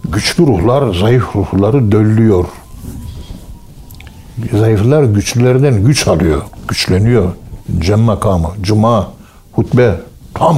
Güçlü 0.04 0.48
ruhlar 0.48 0.94
zayıf 0.94 1.36
ruhları 1.36 1.92
döllüyor. 1.92 2.46
Zayıflar 4.52 5.04
güçlülerden 5.04 5.86
güç 5.86 6.08
alıyor, 6.08 6.42
güçleniyor. 6.68 7.32
Cem 7.80 8.00
makamı, 8.00 8.48
cuma, 8.62 9.08
hutbe, 9.52 9.96
tam. 10.34 10.58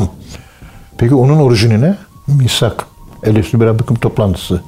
Peki 0.98 1.16
onun 1.16 1.40
orijini 1.40 1.82
ne? 1.82 1.98
Misak. 2.28 2.86
Elestü 3.24 3.62
bir 3.62 3.66
Rabbikum 3.66 3.96
toplantısı. 3.96 4.62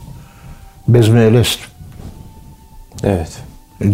Bezmi 0.88 1.20
elest. 1.20 1.60
Evet. 3.04 3.40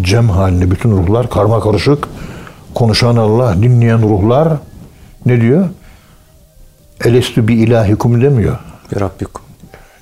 Cem 0.01 0.29
halinde 0.29 0.71
bütün 0.71 0.91
ruhlar 0.91 1.29
karma 1.29 1.59
karışık. 1.59 2.07
Konuşan 2.73 3.15
Allah, 3.15 3.55
dinleyen 3.61 4.01
ruhlar 4.01 4.49
ne 5.25 5.41
diyor? 5.41 5.69
Elestü 7.05 7.47
bir 7.47 7.67
ilahikum 7.67 8.21
demiyor. 8.21 8.59
Bir 8.91 8.99
Rabbikum. 9.01 9.41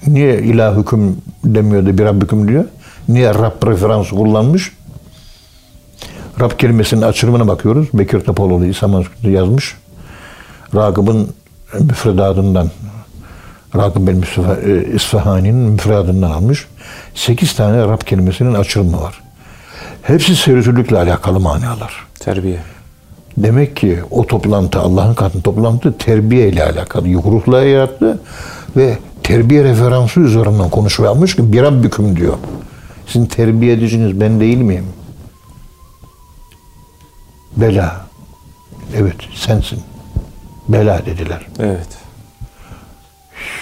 Niye 0.07 0.39
ilah 0.39 0.77
hüküm 0.77 1.17
demiyor 1.43 1.85
da 1.85 1.97
bir 1.97 2.05
Rabbikum 2.05 2.47
diyor? 2.47 2.65
Niye 3.09 3.33
Rab 3.33 3.67
referansı 3.67 4.15
kullanmış? 4.15 4.76
Rab 6.39 6.51
kelimesinin 6.57 7.01
açılımına 7.01 7.47
bakıyoruz. 7.47 7.87
Bekir 7.93 8.19
Topaloğlu 8.19 8.65
İsa 8.65 8.87
Manskut'ta 8.87 9.29
yazmış. 9.29 9.75
Ragıp'ın 10.75 11.29
müfredatından 11.79 12.71
Ragıp 13.75 14.07
bin 14.07 14.21
e, 14.21 14.93
İsfahani'nin 14.93 15.55
müfredatından 15.55 16.31
almış. 16.31 16.65
Sekiz 17.15 17.53
tane 17.55 17.77
Rab 17.77 18.01
kelimesinin 18.01 18.53
açılımı 18.53 19.01
var. 19.01 19.21
Hepsi 20.01 20.35
seyrütülükle 20.35 20.97
alakalı 20.97 21.39
manalar. 21.39 22.07
Terbiye. 22.19 22.59
Demek 23.37 23.75
ki 23.75 23.99
o 24.11 24.27
toplantı, 24.27 24.79
Allah'ın 24.79 25.13
katında 25.13 25.43
toplantı 25.43 25.97
terbiye 25.97 26.49
ile 26.49 26.63
alakalı. 26.63 27.13
Ruhla 27.13 27.63
yarattı 27.63 28.19
ve 28.77 28.97
terbiye 29.23 29.63
referansı 29.63 30.19
üzerinden 30.19 30.69
konuşma 30.69 31.05
yapmış 31.05 31.35
ki 31.35 31.53
bir 31.53 31.61
Rabbiküm 31.61 32.15
diyor. 32.15 32.33
Sizin 33.07 33.25
terbiye 33.25 33.73
ediciniz 33.73 34.21
ben 34.21 34.39
değil 34.39 34.57
miyim? 34.57 34.85
Bela. 37.57 37.95
Evet 38.95 39.15
sensin. 39.35 39.79
Bela 40.69 41.05
dediler. 41.05 41.47
Evet. 41.59 41.87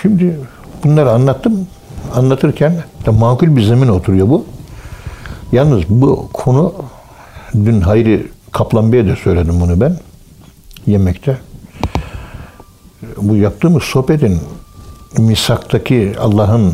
Şimdi 0.01 0.39
bunları 0.83 1.11
anlattım. 1.11 1.67
Anlatırken 2.15 2.83
de 3.05 3.09
makul 3.09 3.55
bir 3.55 3.63
zemin 3.63 3.87
oturuyor 3.87 4.29
bu. 4.29 4.45
Yalnız 5.51 5.83
bu 5.89 6.29
konu 6.33 6.73
dün 7.53 7.81
Hayri 7.81 8.27
Kaplan 8.51 8.91
Bey'e 8.91 9.05
de 9.05 9.15
söyledim 9.15 9.61
bunu 9.61 9.81
ben 9.81 9.97
yemekte. 10.87 11.37
Bu 13.17 13.35
yaptığımız 13.35 13.83
sohbetin 13.83 14.39
misaktaki 15.17 16.15
Allah'ın 16.19 16.73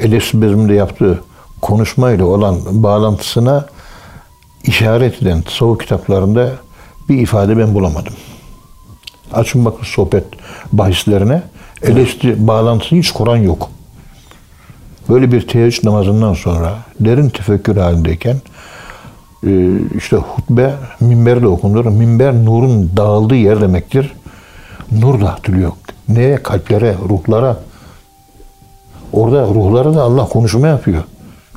Elif 0.00 0.34
bezminde 0.34 0.74
yaptığı 0.74 1.20
konuşmayla 1.62 2.24
olan 2.24 2.56
bağlantısına 2.70 3.66
işaret 4.64 5.22
eden 5.22 5.42
tasavvuf 5.42 5.80
kitaplarında 5.80 6.52
bir 7.08 7.18
ifade 7.18 7.58
ben 7.58 7.74
bulamadım. 7.74 8.14
Açın 9.32 9.64
bakın 9.64 9.84
sohbet 9.84 10.24
bahislerine. 10.72 11.42
Eleştiri 11.82 12.46
bağlantısı 12.46 12.94
hiç 12.96 13.10
Kur'an 13.10 13.36
yok. 13.36 13.70
Böyle 15.08 15.32
bir 15.32 15.48
teheccüd 15.48 15.84
namazından 15.84 16.34
sonra 16.34 16.78
derin 17.00 17.28
tefekkür 17.28 17.76
halindeyken 17.76 18.36
e, 19.46 19.68
işte 19.96 20.16
hutbe 20.16 20.74
minberde 21.00 21.46
okunur. 21.46 21.84
Minber 21.84 22.34
nurun 22.44 22.90
dağıldığı 22.96 23.34
yer 23.34 23.60
demektir. 23.60 24.12
Nur 24.92 25.20
dağıtılıyor. 25.20 25.72
Neye? 26.08 26.42
Kalplere, 26.42 26.94
ruhlara. 27.08 27.56
Orada 29.12 29.46
ruhlara 29.46 29.94
da 29.94 30.02
Allah 30.02 30.28
konuşma 30.28 30.66
yapıyor. 30.66 31.02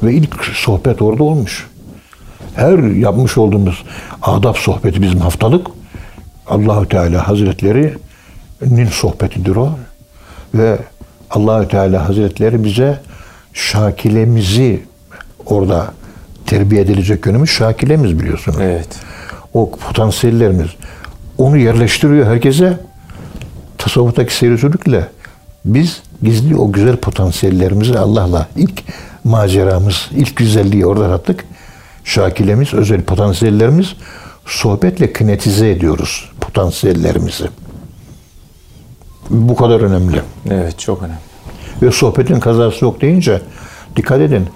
Ve 0.04 0.14
ilk 0.14 0.44
sohbet 0.44 1.02
orada 1.02 1.24
olmuş. 1.24 1.70
Her 2.56 2.78
yapmış 2.78 3.38
olduğumuz 3.38 3.84
adab 4.22 4.56
sohbeti 4.56 5.02
bizim 5.02 5.20
haftalık 5.20 5.68
Allahü 6.48 6.90
Teala 6.90 7.28
Hazretleri'nin 7.28 8.88
sohbetidir 8.88 9.56
o. 9.56 9.70
Ve 10.54 10.78
Allahü 11.32 11.68
Teala 11.68 12.10
Hazretleri 12.10 12.64
bize 12.64 13.00
şakilemizi 13.54 14.84
orada 15.46 15.94
terbiye 16.46 16.82
edilecek 16.82 17.26
yönümüz 17.26 17.50
şakilemiz 17.50 18.20
biliyorsunuz. 18.20 18.58
Evet. 18.62 18.90
O 19.54 19.72
potansiyellerimiz. 19.72 20.68
Onu 21.38 21.58
yerleştiriyor 21.58 22.28
herkese. 22.28 22.80
Tasavvuftaki 23.78 24.36
seyircilikle 24.36 25.08
biz 25.66 26.02
gizli 26.24 26.56
o 26.56 26.72
güzel 26.72 26.98
potansiyellerimizi 26.98 28.00
Allah'la 28.00 28.48
ilk 28.56 28.84
maceramız, 29.24 30.10
ilk 30.16 30.36
güzelliği 30.36 30.86
orada 30.86 31.14
attık. 31.14 31.46
Şakilemiz, 32.06 32.74
özel 32.74 33.02
potansiyellerimiz 33.02 33.96
sohbetle 34.46 35.14
kinetize 35.14 35.70
ediyoruz 35.70 36.30
potansiyellerimizi. 36.42 37.46
Bu 39.30 39.56
kadar 39.56 39.80
önemli. 39.82 40.22
Evet 40.50 40.80
çok 40.80 41.02
önemli. 41.02 41.18
Ve 41.82 41.92
sohbetin 41.92 42.40
kazası 42.40 42.86
yok 42.86 43.02
deyince 43.02 43.42
dikkat 43.96 44.22
edin. 44.22 44.48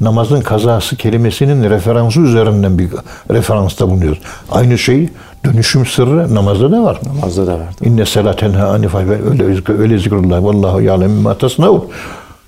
Namazın 0.00 0.40
kazası 0.40 0.96
kelimesinin 0.96 1.70
referansı 1.70 2.20
üzerinden 2.20 2.78
bir 2.78 2.90
referansta 3.30 3.90
bulunuyoruz. 3.90 4.18
Aynı 4.50 4.78
şey 4.78 5.08
dönüşüm 5.44 5.86
sırrı 5.86 6.34
namazda 6.34 6.72
da 6.72 6.82
var. 6.82 7.00
Namazda 7.06 7.46
da 7.46 7.52
vardı. 7.52 7.84
İnne 7.84 8.06
selaten 8.06 8.52
ha 8.52 8.66
anifay 8.66 9.04
öyle, 9.30 9.44
öyle 9.78 9.98
zikrullah. 9.98 10.44
Vallahu 10.44 10.80
ya'lem 10.80 11.10
ma 11.10 11.38
tasnavun. 11.38 11.88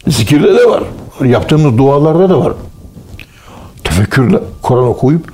Zikirde 0.09 0.55
de 0.55 0.67
var. 0.71 0.83
Yaptığımız 1.25 1.79
dualarda 1.79 2.31
da 2.31 2.41
var. 2.45 2.53
Tefekkürle 3.85 4.39
Kur'an 4.63 4.85
okuyup 4.85 5.33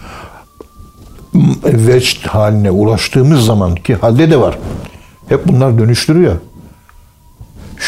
vecd 1.64 2.26
haline 2.26 2.70
ulaştığımız 2.70 3.44
zamanki 3.44 3.94
halde 3.94 4.30
de 4.30 4.40
var. 4.40 4.59
Hep 5.28 5.49
bunlar 5.49 5.78
dönüştürüyor. 5.78 6.36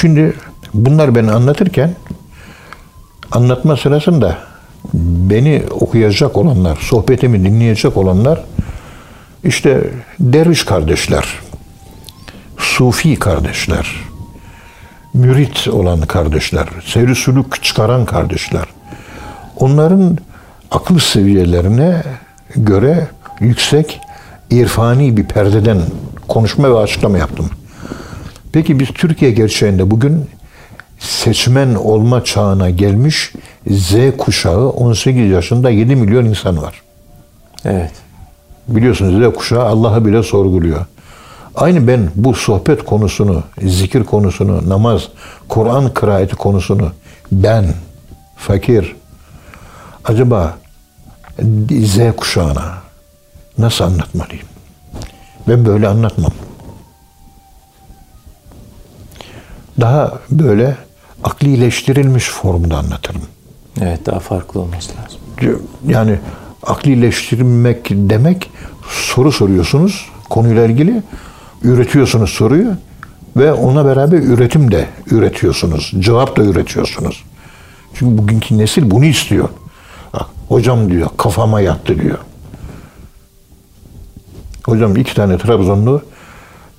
Şimdi 0.00 0.34
bunlar 0.74 1.14
beni 1.14 1.32
anlatırken 1.32 1.94
anlatma 3.30 3.76
sırasında 3.76 4.38
beni 4.94 5.62
okuyacak 5.70 6.36
olanlar, 6.36 6.78
sohbetimi 6.80 7.44
dinleyecek 7.44 7.96
olanlar 7.96 8.44
işte 9.44 9.90
derviş 10.20 10.64
kardeşler, 10.64 11.24
sufi 12.58 13.16
kardeşler, 13.16 13.86
mürit 15.14 15.68
olan 15.68 16.00
kardeşler, 16.00 16.68
seyri 16.84 17.14
sülük 17.14 17.62
çıkaran 17.62 18.04
kardeşler. 18.04 18.64
Onların 19.56 20.18
akıl 20.70 20.98
seviyelerine 20.98 22.02
göre 22.56 23.08
yüksek 23.40 24.00
irfani 24.50 25.16
bir 25.16 25.24
perdeden 25.24 25.78
konuşma 26.28 26.70
ve 26.70 26.78
açıklama 26.78 27.18
yaptım. 27.18 27.50
Peki 28.52 28.80
biz 28.80 28.88
Türkiye 28.88 29.30
gerçeğinde 29.30 29.90
bugün 29.90 30.24
seçmen 30.98 31.74
olma 31.74 32.24
çağına 32.24 32.70
gelmiş 32.70 33.32
Z 33.70 33.94
kuşağı 34.18 34.68
18 34.68 35.30
yaşında 35.30 35.70
7 35.70 35.96
milyon 35.96 36.24
insan 36.24 36.62
var. 36.62 36.82
Evet. 37.64 37.92
Biliyorsunuz 38.68 39.32
Z 39.32 39.36
kuşağı 39.36 39.64
Allah'ı 39.64 40.04
bile 40.06 40.22
sorguluyor. 40.22 40.86
Aynı 41.54 41.88
ben 41.88 42.08
bu 42.14 42.34
sohbet 42.34 42.84
konusunu, 42.84 43.42
zikir 43.62 44.04
konusunu, 44.04 44.68
namaz, 44.68 45.08
Kur'an 45.48 45.94
kıraati 45.94 46.36
konusunu 46.36 46.92
ben, 47.32 47.66
fakir, 48.36 48.96
acaba 50.08 50.58
Z 51.70 51.98
kuşağına 52.16 52.74
nasıl 53.58 53.84
anlatmalıyım? 53.84 54.46
Ben 55.48 55.66
böyle 55.66 55.88
anlatmam. 55.88 56.32
Daha 59.80 60.18
böyle 60.30 60.76
aklileştirilmiş 61.24 62.30
formda 62.30 62.76
anlatırım. 62.76 63.22
Evet 63.80 64.06
daha 64.06 64.20
farklı 64.20 64.60
olması 64.60 64.90
lazım. 64.90 65.20
Yani 65.86 66.18
aklileştirmek 66.62 67.86
demek 67.90 68.50
soru 68.88 69.32
soruyorsunuz 69.32 70.06
konuyla 70.30 70.66
ilgili 70.66 71.02
üretiyorsunuz 71.62 72.30
soruyu 72.30 72.72
ve 73.36 73.52
ona 73.52 73.84
beraber 73.84 74.18
üretim 74.18 74.72
de 74.72 74.86
üretiyorsunuz. 75.10 75.92
Cevap 75.98 76.36
da 76.36 76.42
üretiyorsunuz. 76.42 77.24
Çünkü 77.94 78.18
bugünkü 78.18 78.58
nesil 78.58 78.90
bunu 78.90 79.04
istiyor. 79.04 79.48
Hocam 80.48 80.90
diyor 80.90 81.08
kafama 81.16 81.60
yattı 81.60 82.00
diyor. 82.00 82.18
Hocam 84.66 84.96
iki 84.96 85.14
tane 85.14 85.38
Trabzonlu 85.38 86.02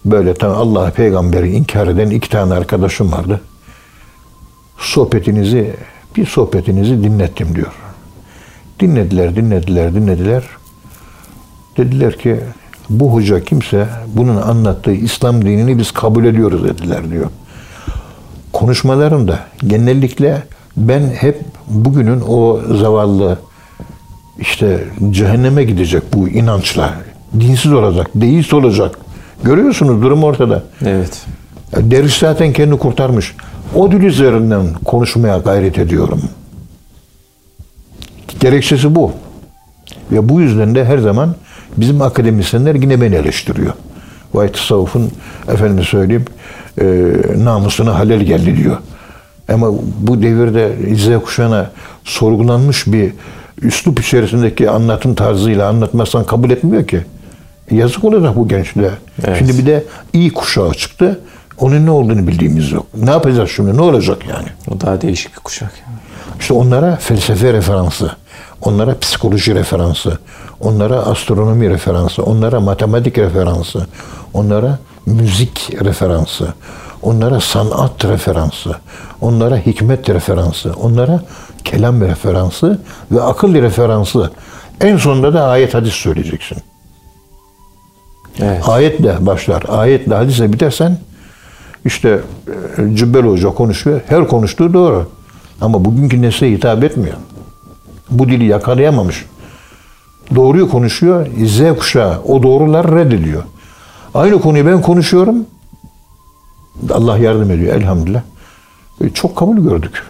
böyle 0.05 0.34
tam 0.34 0.51
Allah 0.51 0.91
peygamberi 0.91 1.51
inkar 1.51 1.88
eden 1.88 2.09
iki 2.09 2.30
tane 2.30 2.53
arkadaşım 2.53 3.11
vardı. 3.11 3.41
Sohbetinizi 4.78 5.76
bir 6.15 6.26
sohbetinizi 6.26 7.03
dinlettim 7.03 7.55
diyor. 7.55 7.74
Dinlediler, 8.80 9.36
dinlediler, 9.36 9.95
dinlediler. 9.95 10.43
Dediler 11.78 12.17
ki 12.17 12.39
bu 12.89 13.13
hoca 13.13 13.43
kimse 13.43 13.88
bunun 14.07 14.38
anlattığı 14.38 14.91
İslam 14.91 15.45
dinini 15.45 15.78
biz 15.78 15.91
kabul 15.91 16.26
ediyoruz 16.26 16.63
dediler 16.63 17.11
diyor. 17.11 17.30
Konuşmalarında 18.53 19.39
genellikle 19.67 20.43
ben 20.78 21.01
hep 21.09 21.41
bugünün 21.67 22.22
o 22.28 22.59
zavallı 22.78 23.38
işte 24.42 24.84
cehenneme 25.10 25.64
gidecek 25.64 26.04
bu 26.14 26.30
inançla. 26.30 26.94
Dinsiz 27.40 27.74
olacak, 27.74 28.08
deist 28.16 28.54
olacak. 28.54 29.00
Görüyorsunuz 29.44 30.02
durum 30.02 30.24
ortada. 30.24 30.64
Evet. 30.86 31.26
Derviş 31.76 32.18
zaten 32.18 32.54
kendini 32.54 32.80
kurtarmış. 32.80 33.36
O 33.76 33.92
dil 33.92 34.04
üzerinden 34.04 34.74
konuşmaya 34.86 35.38
gayret 35.38 35.78
ediyorum. 35.78 36.22
Gerekçesi 38.40 38.96
bu. 38.96 39.12
Ve 40.12 40.30
bu 40.30 40.42
yüzden 40.42 40.76
de 40.76 40.86
her 40.86 40.98
zaman 40.98 41.36
bizim 41.78 42.02
akademisyenler 42.02 42.76
yine 42.76 43.02
beni 43.02 43.16
eleştiriyor. 43.16 43.74
Vay 44.34 44.52
tasavvufun 44.52 45.12
efendim 45.48 45.84
söyleyeyim 45.84 46.26
e, 46.82 46.86
namusuna 47.38 48.00
halel 48.00 48.20
geldi 48.20 48.58
diyor. 48.58 48.78
Ama 49.50 49.72
bu 50.00 50.22
devirde 50.22 50.72
Z 50.96 51.24
kuşağına 51.24 51.72
sorgulanmış 52.04 52.88
bir 52.88 53.12
üslup 53.62 53.99
içerisindeki 53.99 54.70
anlatım 54.70 55.16
tarzıyla 55.16 55.70
anlatmazsan 55.70 56.24
kabul 56.24 56.49
etmiyor 56.49 56.88
ki. 56.88 57.05
Yazık 57.72 58.03
olacak 58.03 58.36
bu 58.36 58.47
gençliğe. 58.47 58.91
Evet. 59.24 59.38
Şimdi 59.39 59.57
bir 59.57 59.66
de 59.66 59.84
iyi 60.14 60.34
kuşağı 60.34 60.74
çıktı. 60.74 61.20
Onun 61.57 61.86
ne 61.86 61.91
olduğunu 61.91 62.28
bildiğimiz 62.28 62.72
yok. 62.72 62.86
Ne 62.97 63.10
yapacağız 63.10 63.49
şimdi? 63.55 63.78
Ne 63.78 63.82
olacak 63.82 64.18
yani? 64.30 64.47
O 64.72 64.82
daha 64.82 65.01
değişik 65.01 65.36
bir 65.36 65.39
kuşak. 65.39 65.72
yani. 65.88 65.97
İşte 66.39 66.53
onlara 66.53 66.95
felsefe 66.95 67.53
referansı, 67.53 68.12
onlara 68.62 68.99
psikoloji 68.99 69.55
referansı, 69.55 70.18
onlara 70.60 70.95
astronomi 70.95 71.70
referansı, 71.70 72.24
onlara 72.24 72.60
matematik 72.60 73.18
referansı, 73.18 73.88
onlara 74.34 74.80
müzik 75.05 75.70
referansı, 75.86 76.53
onlara 77.01 77.39
sanat 77.39 78.05
referansı, 78.05 78.76
onlara 79.22 79.57
hikmet 79.57 80.10
referansı, 80.10 80.74
onlara 80.82 81.22
kelam 81.64 82.01
referansı 82.01 82.82
ve 83.12 83.22
akıl 83.22 83.53
referansı. 83.53 84.32
En 84.82 84.97
sonunda 84.97 85.34
da 85.34 85.47
ayet 85.47 85.74
hadis 85.74 85.93
söyleyeceksin. 85.93 86.57
Evet. 88.39 88.70
Ayetle 88.70 89.26
başlar. 89.26 89.64
Ayetle 89.68 90.16
hadise 90.16 90.53
bitersen 90.53 90.97
işte 91.86 92.20
e, 92.78 92.95
Cübbel 92.95 93.24
Hoca 93.24 93.49
konuşuyor. 93.49 94.01
Her 94.07 94.28
konuştuğu 94.28 94.74
doğru. 94.74 95.10
Ama 95.62 95.86
bugünkü 95.86 96.22
nesle 96.22 96.51
hitap 96.51 96.84
etmiyor. 96.84 97.18
Bu 98.10 98.30
dili 98.30 98.45
yakalayamamış. 98.45 99.26
Doğruyu 100.36 100.70
konuşuyor. 100.70 101.28
Z 101.45 101.78
kuşağı 101.80 102.22
o 102.22 102.43
doğrular 102.43 102.91
reddediyor. 102.91 103.43
Aynı 104.14 104.41
konuyu 104.41 104.66
ben 104.66 104.82
konuşuyorum. 104.82 105.45
Allah 106.91 107.18
yardım 107.18 107.51
ediyor 107.51 107.76
elhamdülillah. 107.76 108.22
E, 109.01 109.10
Çok 109.10 109.36
kabul 109.36 109.57
gördük. 109.57 110.03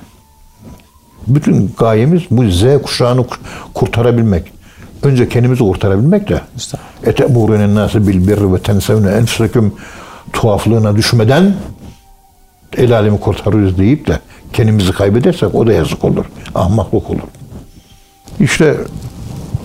Bütün 1.30 1.72
gayemiz 1.78 2.22
bu 2.32 2.52
Z 2.52 2.64
kuşağını 2.84 3.26
kurtarabilmek. 3.74 4.52
Önce 5.04 5.30
kendimizi 5.30 5.64
kurtarabilmek 5.64 6.30
de 6.30 6.42
Estağfurullah. 6.56 7.08
eteburune 7.08 7.76
nase 7.76 8.08
bil 8.08 8.28
birri 8.28 8.54
ve 8.54 8.60
tensevne 8.60 9.12
enfusekum 9.12 9.74
tuhaflığına 10.34 10.96
düşmeden 10.96 11.54
el 12.78 12.98
alemi 12.98 13.20
kurtarırız 13.20 13.78
deyip 13.78 14.08
de 14.08 14.20
kendimizi 14.54 14.92
kaybedersek 14.92 15.56
o 15.56 15.68
da 15.68 15.74
yazık 15.74 16.06
olur. 16.06 16.26
Ahmaklık 16.56 17.10
olur. 17.10 17.20
İşte 18.40 18.78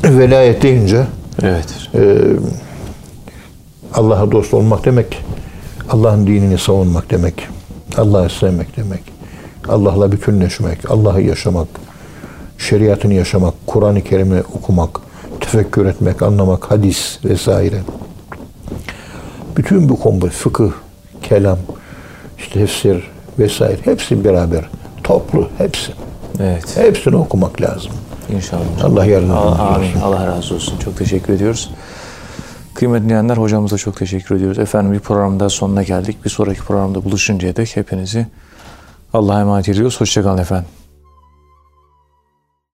velayet 0.05 0.63
deyince 0.63 1.05
Evet. 1.43 1.91
Allah'a 3.95 4.33
dost 4.33 4.55
olmak 4.55 4.85
demek, 4.85 5.25
Allah'ın 5.91 6.27
dinini 6.27 6.59
savunmak 6.59 7.11
demek, 7.11 7.49
Allah'ı 7.97 8.31
sevmek 8.31 8.77
demek, 8.77 9.01
Allah'la 9.69 10.13
bütünleşmek, 10.13 10.91
Allah'ı 10.91 11.23
yaşamak, 11.23 11.69
şeriatını 12.59 13.15
yaşamak, 13.15 13.55
Kur'an-ı 13.67 14.05
Kerim'i 14.05 14.41
okumak, 14.41 15.01
tefekkür 15.41 15.87
etmek, 15.87 16.23
anlamak, 16.23 16.71
hadis 16.71 17.19
vesaire. 17.25 17.81
Bütün 19.57 19.89
bu 19.89 20.01
kombo, 20.01 20.29
fıkıh, 20.29 20.73
kelam, 21.23 21.59
işte 22.39 22.61
tefsir 22.61 23.11
vesaire 23.39 23.79
hepsi 23.85 24.25
beraber, 24.25 24.71
toplu 25.05 25.49
hepsi. 25.59 25.93
Evet. 26.41 26.77
Hepsini 26.77 27.17
okumak 27.17 27.61
lazım. 27.61 27.93
İnşallah. 28.31 28.63
Allah 28.85 29.03
amin. 29.03 29.87
olsun. 29.87 30.01
Allah 30.01 30.27
razı 30.27 30.55
olsun. 30.55 30.79
Çok 30.79 30.99
teşekkür 30.99 31.33
ediyoruz. 31.33 31.71
Kıymetli 32.75 33.05
dinleyenler 33.05 33.37
hocamıza 33.37 33.77
çok 33.77 33.97
teşekkür 33.97 34.35
ediyoruz. 34.35 34.59
Efendim 34.59 34.93
bir 34.93 35.01
programda 35.01 35.49
sonuna 35.49 35.83
geldik. 35.83 36.25
Bir 36.25 36.31
sonraki 36.31 36.61
programda 36.61 37.05
buluşuncaya 37.05 37.57
dek 37.57 37.77
hepinizi 37.77 38.27
Allah'a 39.15 39.41
emanet 39.41 39.69
ediyoruz. 39.69 40.01
Hoşçakalın 40.01 40.39
efendim. 40.39 40.84